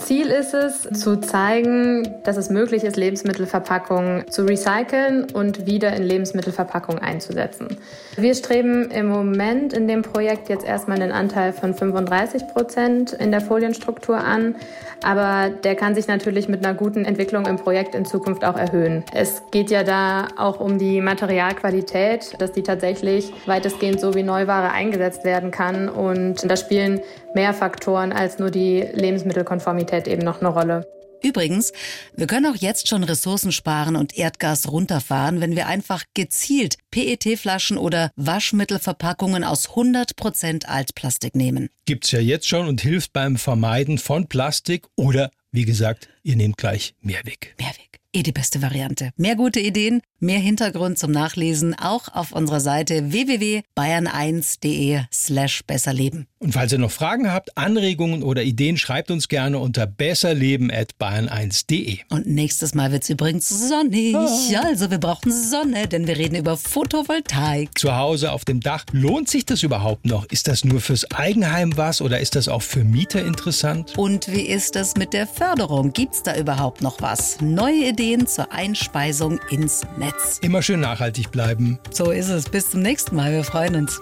Ziel 0.00 0.28
ist 0.28 0.54
es, 0.54 0.88
zu 0.98 1.20
zeigen, 1.20 2.16
dass 2.24 2.36
es 2.36 2.50
möglich 2.50 2.84
ist, 2.84 2.96
Lebensmittelverpackungen 2.96 4.28
zu 4.30 4.42
recyceln 4.42 5.26
und 5.32 5.66
wieder 5.66 5.92
in 5.94 6.02
Lebensmittelverpackungen 6.02 7.00
einzusetzen. 7.02 7.76
Wir 8.16 8.34
streben 8.34 8.90
im 8.90 9.08
Moment 9.08 9.72
in 9.72 9.86
dem 9.86 10.02
Projekt 10.02 10.48
jetzt 10.48 10.64
erstmal 10.64 11.00
einen 11.00 11.12
Anteil 11.12 11.52
von 11.52 11.74
35 11.74 12.48
Prozent 12.48 13.12
in 13.12 13.30
der 13.30 13.40
Folienstruktur 13.40 14.16
an, 14.16 14.56
aber 15.02 15.50
der 15.50 15.76
kann 15.76 15.94
sich 15.94 16.08
natürlich 16.08 16.48
mit 16.48 16.64
einer 16.64 16.74
guten 16.74 17.04
Entwicklung 17.04 17.46
im 17.46 17.56
Projekt 17.56 17.94
in 17.94 18.04
Zukunft 18.04 18.44
auch 18.44 18.56
erhöhen. 18.56 19.04
Es 19.14 19.42
geht 19.50 19.70
ja 19.70 19.84
da 19.84 20.28
auch 20.36 20.60
um 20.60 20.78
die 20.78 21.00
Materialqualität, 21.00 22.34
dass 22.38 22.52
die 22.52 22.62
tatsächlich 22.62 23.32
weitestgehend 23.46 24.00
so 24.00 24.14
wie 24.14 24.22
Neuware 24.22 24.72
eingesetzt 24.72 25.24
werden 25.24 25.50
kann 25.50 25.88
und 25.88 26.50
da 26.50 26.56
spielen 26.56 27.00
mehr 27.34 27.54
Faktoren 27.54 28.12
als 28.12 28.38
nur 28.38 28.50
die 28.50 28.80
Lebensmittelkonformität 28.92 29.89
eben 29.92 30.22
noch 30.22 30.40
eine 30.40 30.48
Rolle. 30.48 30.86
Übrigens, 31.22 31.72
wir 32.16 32.26
können 32.26 32.46
auch 32.46 32.56
jetzt 32.56 32.88
schon 32.88 33.04
Ressourcen 33.04 33.52
sparen 33.52 33.96
und 33.96 34.16
Erdgas 34.16 34.70
runterfahren, 34.70 35.40
wenn 35.40 35.54
wir 35.54 35.66
einfach 35.66 36.04
gezielt 36.14 36.76
PET-Flaschen 36.90 37.76
oder 37.76 38.10
Waschmittelverpackungen 38.16 39.44
aus 39.44 39.70
100% 39.70 40.64
Altplastik 40.64 41.36
nehmen. 41.36 41.68
Gibt's 41.84 42.10
ja 42.10 42.20
jetzt 42.20 42.48
schon 42.48 42.68
und 42.68 42.80
hilft 42.80 43.12
beim 43.12 43.36
Vermeiden 43.36 43.98
von 43.98 44.28
Plastik 44.28 44.86
oder, 44.96 45.30
wie 45.52 45.64
gesagt, 45.64 46.08
ihr 46.22 46.36
nehmt 46.36 46.56
gleich 46.56 46.94
Mehrweg. 47.02 47.54
Mehrweg 47.58 47.89
eh 48.12 48.22
die 48.22 48.32
beste 48.32 48.62
Variante. 48.62 49.10
Mehr 49.16 49.36
gute 49.36 49.60
Ideen, 49.60 50.00
mehr 50.18 50.38
Hintergrund 50.38 50.98
zum 50.98 51.12
Nachlesen 51.12 51.74
auch 51.74 52.08
auf 52.08 52.32
unserer 52.32 52.60
Seite 52.60 53.12
www.bayern1.de 53.12 55.02
slash 55.12 55.62
besserleben. 55.66 56.26
Und 56.38 56.52
falls 56.52 56.72
ihr 56.72 56.78
noch 56.78 56.90
Fragen 56.90 57.30
habt, 57.30 57.58
Anregungen 57.58 58.22
oder 58.22 58.42
Ideen, 58.42 58.78
schreibt 58.78 59.10
uns 59.10 59.28
gerne 59.28 59.58
unter 59.58 59.86
besserleben.bayern1.de. 59.86 61.98
Und 62.08 62.26
nächstes 62.26 62.74
Mal 62.74 62.92
wird 62.92 63.02
es 63.02 63.10
übrigens 63.10 63.48
sonnig. 63.48 64.14
Ah. 64.14 64.28
Also 64.64 64.90
wir 64.90 64.98
brauchen 64.98 65.32
Sonne, 65.32 65.86
denn 65.86 66.06
wir 66.06 66.16
reden 66.16 66.36
über 66.36 66.56
Photovoltaik. 66.56 67.78
Zu 67.78 67.94
Hause 67.94 68.32
auf 68.32 68.44
dem 68.44 68.60
Dach, 68.60 68.86
lohnt 68.92 69.28
sich 69.28 69.44
das 69.44 69.62
überhaupt 69.62 70.06
noch? 70.06 70.24
Ist 70.26 70.48
das 70.48 70.64
nur 70.64 70.80
fürs 70.80 71.10
Eigenheim 71.10 71.76
was 71.76 72.00
oder 72.00 72.20
ist 72.20 72.36
das 72.36 72.48
auch 72.48 72.62
für 72.62 72.84
Mieter 72.84 73.24
interessant? 73.24 73.98
Und 73.98 74.32
wie 74.32 74.46
ist 74.46 74.76
das 74.76 74.96
mit 74.96 75.12
der 75.12 75.26
Förderung? 75.26 75.92
Gibt 75.92 76.14
es 76.14 76.22
da 76.22 76.36
überhaupt 76.36 76.80
noch 76.80 77.02
was? 77.02 77.40
Neue 77.40 77.90
Ideen? 77.90 77.99
Ideen 78.00 78.26
zur 78.26 78.50
Einspeisung 78.50 79.40
ins 79.50 79.82
Netz. 79.98 80.38
Immer 80.40 80.62
schön 80.62 80.80
nachhaltig 80.80 81.30
bleiben. 81.30 81.78
So 81.90 82.10
ist 82.10 82.30
es. 82.30 82.48
Bis 82.48 82.70
zum 82.70 82.80
nächsten 82.80 83.14
Mal. 83.14 83.30
Wir 83.30 83.44
freuen 83.44 83.74
uns. 83.74 84.00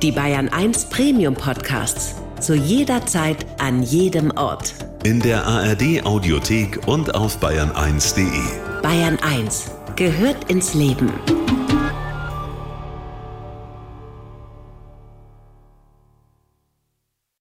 Die 0.00 0.10
Bayern 0.10 0.48
1 0.48 0.88
Premium 0.88 1.34
Podcasts. 1.34 2.14
Zu 2.40 2.54
jeder 2.54 3.04
Zeit, 3.04 3.44
an 3.58 3.82
jedem 3.82 4.30
Ort. 4.30 4.72
In 5.04 5.20
der 5.20 5.46
ARD 5.46 6.06
Audiothek 6.06 6.88
und 6.88 7.14
auf 7.14 7.38
bayern1.de. 7.42 8.80
Bayern 8.80 9.18
1 9.18 9.70
gehört 9.94 10.50
ins 10.50 10.72
Leben. 10.72 11.12